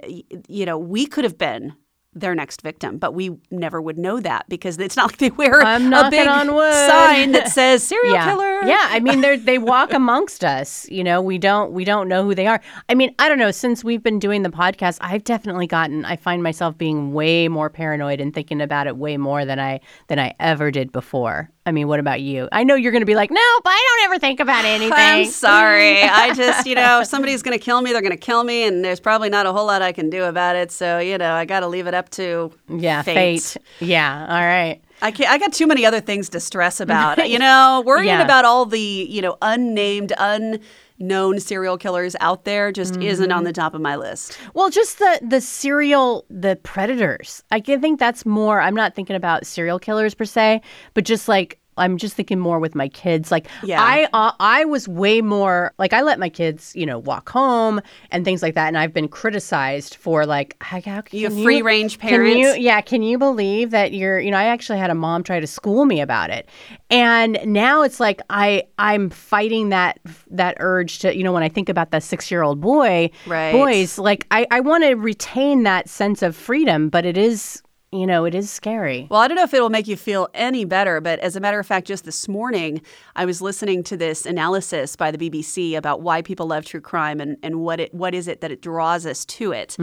you 0.48 0.64
know, 0.64 0.78
we 0.78 1.06
could 1.06 1.24
have 1.24 1.38
been 1.38 1.74
their 2.14 2.34
next 2.34 2.62
victim. 2.62 2.98
But 2.98 3.14
we 3.14 3.30
never 3.50 3.80
would 3.80 3.98
know 3.98 4.20
that 4.20 4.48
because 4.48 4.78
it's 4.78 4.96
not 4.96 5.06
like 5.06 5.18
they 5.18 5.30
wear 5.30 5.62
I'm 5.62 5.92
a 5.92 6.10
big 6.10 6.26
sign 6.26 7.32
that 7.32 7.48
says 7.52 7.82
serial 7.82 8.14
yeah. 8.14 8.24
killer. 8.26 8.64
Yeah, 8.64 8.88
I 8.90 9.00
mean 9.00 9.20
they 9.20 9.36
they 9.36 9.58
walk 9.58 9.92
amongst 9.92 10.44
us. 10.44 10.88
You 10.90 11.04
know, 11.04 11.22
we 11.22 11.38
don't 11.38 11.72
we 11.72 11.84
don't 11.84 12.08
know 12.08 12.24
who 12.24 12.34
they 12.34 12.46
are. 12.46 12.60
I 12.88 12.94
mean, 12.94 13.14
I 13.18 13.28
don't 13.28 13.38
know. 13.38 13.50
Since 13.50 13.82
we've 13.82 14.02
been 14.02 14.18
doing 14.18 14.42
the 14.42 14.50
podcast, 14.50 14.98
I've 15.00 15.24
definitely 15.24 15.66
gotten. 15.66 16.04
I 16.04 16.16
find 16.16 16.42
myself 16.42 16.76
being 16.76 17.12
way 17.12 17.48
more 17.48 17.70
paranoid 17.70 18.20
and 18.20 18.34
thinking 18.34 18.60
about 18.60 18.86
it 18.86 18.96
way 18.96 19.16
more 19.16 19.44
than 19.44 19.58
I 19.58 19.80
than 20.08 20.18
I 20.18 20.34
ever 20.38 20.70
did 20.70 20.92
before. 20.92 21.50
I 21.64 21.70
mean, 21.72 21.86
what 21.86 22.00
about 22.00 22.20
you? 22.20 22.48
I 22.50 22.64
know 22.64 22.74
you're 22.74 22.90
going 22.90 23.02
to 23.02 23.06
be 23.06 23.14
like, 23.14 23.30
nope, 23.30 23.62
I 23.64 23.86
don't 24.00 24.10
ever 24.10 24.18
think 24.18 24.40
about 24.40 24.64
anything. 24.76 24.92
I'm 24.96 25.24
sorry. 25.26 26.02
I 26.02 26.32
just, 26.34 26.66
you 26.66 26.74
know, 26.74 27.00
if 27.02 27.06
somebody's 27.06 27.42
going 27.42 27.56
to 27.56 27.64
kill 27.64 27.80
me, 27.82 27.92
they're 27.92 28.00
going 28.02 28.10
to 28.10 28.16
kill 28.16 28.42
me, 28.42 28.64
and 28.66 28.84
there's 28.84 28.98
probably 29.00 29.28
not 29.28 29.46
a 29.46 29.52
whole 29.52 29.66
lot 29.66 29.80
I 29.80 29.92
can 29.92 30.10
do 30.10 30.24
about 30.24 30.56
it. 30.56 30.72
So, 30.72 30.98
you 30.98 31.18
know, 31.18 31.32
I 31.34 31.44
got 31.44 31.60
to 31.60 31.68
leave 31.68 31.86
it 31.86 31.94
up 31.94 32.08
to 32.10 32.52
Yeah, 32.68 33.02
fate. 33.02 33.42
fate. 33.42 33.62
Yeah, 33.80 34.26
all 34.28 34.40
right. 34.44 34.80
I 35.02 35.10
can't, 35.10 35.30
I 35.30 35.38
got 35.38 35.52
too 35.52 35.66
many 35.66 35.84
other 35.86 36.00
things 36.00 36.28
to 36.30 36.40
stress 36.40 36.80
about. 36.80 37.28
you 37.30 37.38
know, 37.38 37.82
worrying 37.86 38.08
Yeah. 38.08 38.22
about 38.24 38.44
all 38.44 38.66
the, 38.66 38.78
you 38.80 39.22
know, 39.22 39.36
unnamed, 39.42 40.12
unknown 41.02 41.40
serial 41.40 41.76
killers 41.76 42.14
out 42.20 42.44
there 42.44 42.70
just 42.72 42.96
isn't 42.96 43.22
Mm-hmm. 43.28 43.38
on 43.38 43.44
the 43.44 43.52
top 43.52 43.74
of 43.74 43.80
my 43.80 43.96
list. 43.96 44.38
Well, 44.54 44.70
just 44.70 44.98
the 44.98 45.20
the 45.22 45.40
serial 45.40 46.24
the 46.30 46.56
predators. 46.62 47.42
I 47.50 47.60
can 47.60 47.80
think 47.80 47.98
that's 48.00 48.24
more. 48.26 48.60
I'm 48.60 48.74
not 48.74 48.94
thinking 48.94 49.16
about 49.16 49.46
serial 49.46 49.78
killers 49.78 50.14
per 50.14 50.24
se, 50.24 50.60
but 50.94 51.04
just 51.04 51.28
like 51.28 51.58
I'm 51.76 51.96
just 51.96 52.14
thinking 52.14 52.38
more 52.38 52.58
with 52.58 52.74
my 52.74 52.88
kids. 52.88 53.30
Like 53.30 53.46
Yeah. 53.62 53.82
I 53.82 54.08
uh, 54.12 54.32
I 54.40 54.64
was 54.64 54.88
way 54.88 55.20
more 55.20 55.72
like 55.78 55.92
I 55.92 56.02
let 56.02 56.18
my 56.18 56.28
kids 56.28 56.72
you 56.74 56.86
know 56.86 56.98
walk 56.98 57.28
home 57.30 57.80
and 58.10 58.24
things 58.24 58.42
like 58.42 58.54
that, 58.54 58.68
and 58.68 58.78
I've 58.78 58.92
been 58.92 59.08
criticized 59.08 59.94
for 59.96 60.26
like 60.26 60.56
how, 60.60 60.80
how 60.80 61.00
can 61.00 61.18
You 61.18 61.30
have 61.30 61.42
free-range 61.42 61.98
parents. 61.98 62.30
Can 62.30 62.38
you, 62.38 62.62
yeah, 62.62 62.80
can 62.80 63.02
you 63.02 63.18
believe 63.18 63.70
that 63.70 63.92
you're 63.92 64.20
you 64.20 64.30
know 64.30 64.36
I 64.36 64.44
actually 64.44 64.78
had 64.78 64.90
a 64.90 64.94
mom 64.94 65.22
try 65.22 65.40
to 65.40 65.46
school 65.46 65.84
me 65.84 66.00
about 66.00 66.30
it, 66.30 66.48
and 66.90 67.38
now 67.44 67.82
it's 67.82 68.00
like 68.00 68.20
I 68.30 68.64
I'm 68.78 69.10
fighting 69.10 69.70
that 69.70 69.98
that 70.30 70.56
urge 70.60 70.98
to 71.00 71.16
you 71.16 71.22
know 71.24 71.32
when 71.32 71.42
I 71.42 71.48
think 71.48 71.68
about 71.68 71.90
the 71.90 72.00
six 72.00 72.30
year 72.30 72.42
old 72.42 72.60
boy 72.60 73.10
Right. 73.26 73.52
boys 73.52 73.98
like 73.98 74.26
I 74.30 74.46
I 74.50 74.60
want 74.60 74.84
to 74.84 74.94
retain 74.94 75.62
that 75.62 75.88
sense 75.88 76.22
of 76.22 76.36
freedom, 76.36 76.88
but 76.88 77.04
it 77.06 77.16
is 77.16 77.62
you 77.92 78.06
know 78.06 78.24
it 78.24 78.34
is 78.34 78.50
scary. 78.50 79.06
Well, 79.10 79.20
I 79.20 79.28
don't 79.28 79.36
know 79.36 79.44
if 79.44 79.52
it'll 79.54 79.70
make 79.70 79.86
you 79.86 79.96
feel 79.96 80.28
any 80.34 80.64
better, 80.64 81.00
but 81.00 81.18
as 81.20 81.36
a 81.36 81.40
matter 81.40 81.58
of 81.58 81.66
fact, 81.66 81.86
just 81.86 82.04
this 82.04 82.26
morning, 82.26 82.80
I 83.16 83.24
was 83.24 83.42
listening 83.42 83.82
to 83.84 83.96
this 83.96 84.24
analysis 84.26 84.96
by 84.96 85.10
the 85.10 85.18
BBC 85.18 85.76
about 85.76 86.00
why 86.00 86.22
people 86.22 86.46
love 86.46 86.64
true 86.64 86.80
crime 86.80 87.20
and, 87.20 87.36
and 87.42 87.60
what 87.60 87.78
it 87.80 87.92
what 87.94 88.14
is 88.14 88.28
it 88.28 88.40
that 88.40 88.50
it 88.50 88.62
draws 88.62 89.04
us 89.06 89.24
to 89.26 89.52
it. 89.52 89.76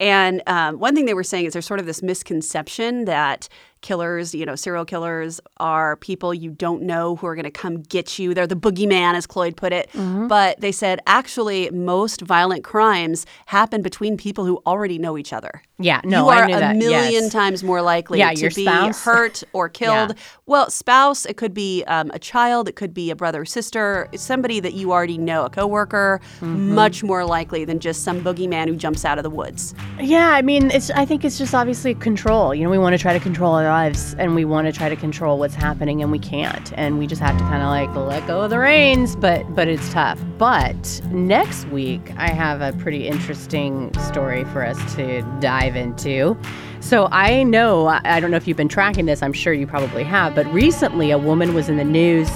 And 0.00 0.42
um, 0.46 0.78
one 0.78 0.94
thing 0.94 1.04
they 1.06 1.14
were 1.14 1.22
saying 1.22 1.46
is 1.46 1.52
there's 1.52 1.66
sort 1.66 1.80
of 1.80 1.86
this 1.86 2.02
misconception 2.02 3.04
that 3.04 3.48
killers, 3.82 4.34
you 4.34 4.46
know, 4.46 4.54
serial 4.56 4.84
killers 4.84 5.40
are 5.58 5.96
people 5.96 6.32
you 6.32 6.50
don't 6.50 6.82
know 6.82 7.16
who 7.16 7.26
are 7.26 7.34
going 7.34 7.44
to 7.44 7.50
come 7.50 7.82
get 7.82 8.18
you. 8.18 8.32
They're 8.34 8.46
the 8.46 8.56
boogeyman, 8.56 9.14
as 9.14 9.26
Cloyd 9.26 9.56
put 9.56 9.72
it. 9.72 9.90
But 9.94 10.60
they 10.60 10.72
said 10.72 11.00
actually 11.06 11.70
most 11.70 12.22
violent 12.22 12.64
crimes 12.64 13.26
happen 13.46 13.82
between 13.82 14.16
people 14.16 14.44
who 14.46 14.62
already 14.66 14.98
know 14.98 15.18
each 15.18 15.32
other. 15.32 15.62
Yeah, 15.78 16.00
no, 16.04 16.24
you 16.24 16.30
are 16.30 16.42
I 16.44 16.46
knew 16.46 16.56
a 16.56 16.60
that. 16.60 16.76
million 16.76 17.24
yes. 17.24 17.32
times 17.32 17.64
more 17.64 17.82
likely 17.82 18.20
Yeah, 18.20 18.32
to 18.34 18.48
be 18.54 18.64
spouse. 18.64 19.02
hurt 19.04 19.42
or 19.52 19.68
killed. 19.80 20.10
Yeah. 20.10 20.22
Well, 20.46 20.70
spouse, 20.70 21.26
it 21.26 21.36
could 21.36 21.52
be 21.52 21.82
um, 21.84 22.10
a 22.14 22.20
child, 22.20 22.68
it 22.68 22.76
could 22.76 22.94
be 22.94 23.10
a 23.10 23.16
brother 23.16 23.40
or 23.42 23.44
sister, 23.44 24.08
somebody 24.14 24.60
that 24.60 24.74
you 24.74 24.92
already 24.92 25.18
know, 25.18 25.44
a 25.44 25.50
coworker, 25.50 26.20
Mm-hmm. 26.40 26.74
much 26.74 27.02
more 27.02 27.24
likely 27.24 27.64
than 27.64 27.78
just 27.80 28.04
some 28.04 28.22
boogeyman 28.22 28.68
who 28.68 28.76
jumps 28.76 29.04
out 29.04 29.18
of 29.18 29.24
the 29.24 29.30
woods. 29.30 29.74
Yeah, 30.00 30.30
I 30.30 30.42
mean, 30.42 30.70
it's. 30.70 30.90
I 30.90 31.04
think 31.04 31.24
it's 31.24 31.36
just 31.38 31.54
obviously 31.54 31.94
control. 31.94 32.54
You 32.54 32.64
know, 32.64 32.70
we 32.70 32.78
want 32.78 32.94
to 32.94 32.98
try 32.98 33.12
to 33.12 33.20
control 33.20 33.52
our 33.54 33.66
lives, 33.72 34.14
and 34.18 34.34
we 34.34 34.44
want 34.44 34.66
to 34.66 34.72
try 34.72 34.88
to 34.90 34.96
control 34.96 35.38
what's 35.38 35.54
happening, 35.54 36.02
and 36.02 36.12
we 36.12 36.18
can't, 36.18 36.72
and 36.76 36.98
we 36.98 37.06
just 37.06 37.22
have 37.22 37.36
to 37.38 37.44
kind 37.44 37.62
of 37.62 37.68
like 37.70 37.94
let 37.96 38.26
go 38.26 38.42
of 38.42 38.50
the 38.50 38.58
reins. 38.58 39.16
But 39.16 39.54
but 39.54 39.66
it's 39.66 39.90
tough. 39.92 40.20
But 40.36 41.00
next 41.10 41.66
week, 41.68 42.12
I 42.16 42.28
have 42.28 42.60
a 42.60 42.76
pretty 42.78 43.08
interesting 43.08 43.92
story 43.98 44.44
for 44.44 44.64
us 44.64 44.78
to 44.96 45.22
dive 45.40 45.74
into. 45.74 46.36
So 46.80 47.08
I 47.10 47.42
know 47.44 47.86
I 47.86 48.00
I 48.04 48.20
don't 48.20 48.30
know 48.30 48.36
if 48.36 48.46
you've 48.46 48.56
been 48.56 48.68
tracking 48.68 49.06
this. 49.06 49.22
I'm 49.22 49.32
sure 49.32 49.54
you 49.54 49.66
probably 49.66 50.04
have. 50.04 50.34
But 50.34 50.46
recently, 50.52 51.10
a 51.10 51.18
woman 51.18 51.54
was 51.54 51.68
in 51.70 51.78
the 51.78 51.84
news 51.84 52.28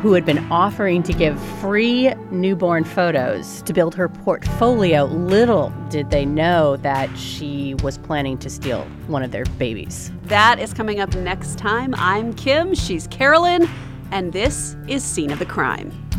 who 0.00 0.14
had 0.14 0.24
been 0.24 0.38
offering 0.50 1.02
to 1.02 1.12
give 1.12 1.38
free 1.60 2.12
newborn 2.30 2.84
photos 2.84 3.60
to 3.62 3.74
build 3.74 3.94
her 3.94 4.08
portfolio. 4.08 5.04
Little 5.04 5.72
did 5.90 6.10
they 6.10 6.24
know 6.24 6.76
that 6.78 7.14
she 7.18 7.74
was 7.82 7.98
planning 7.98 8.38
to 8.38 8.48
steal 8.48 8.84
one 9.08 9.22
of 9.22 9.30
their 9.30 9.44
babies. 9.58 10.10
That 10.22 10.58
is 10.58 10.72
coming 10.72 11.00
up 11.00 11.14
next 11.14 11.58
time. 11.58 11.94
I'm 11.98 12.32
Kim, 12.32 12.74
she's 12.74 13.06
Carolyn, 13.08 13.68
and 14.10 14.32
this 14.32 14.74
is 14.88 15.04
Scene 15.04 15.30
of 15.30 15.38
the 15.38 15.46
Crime. 15.46 16.09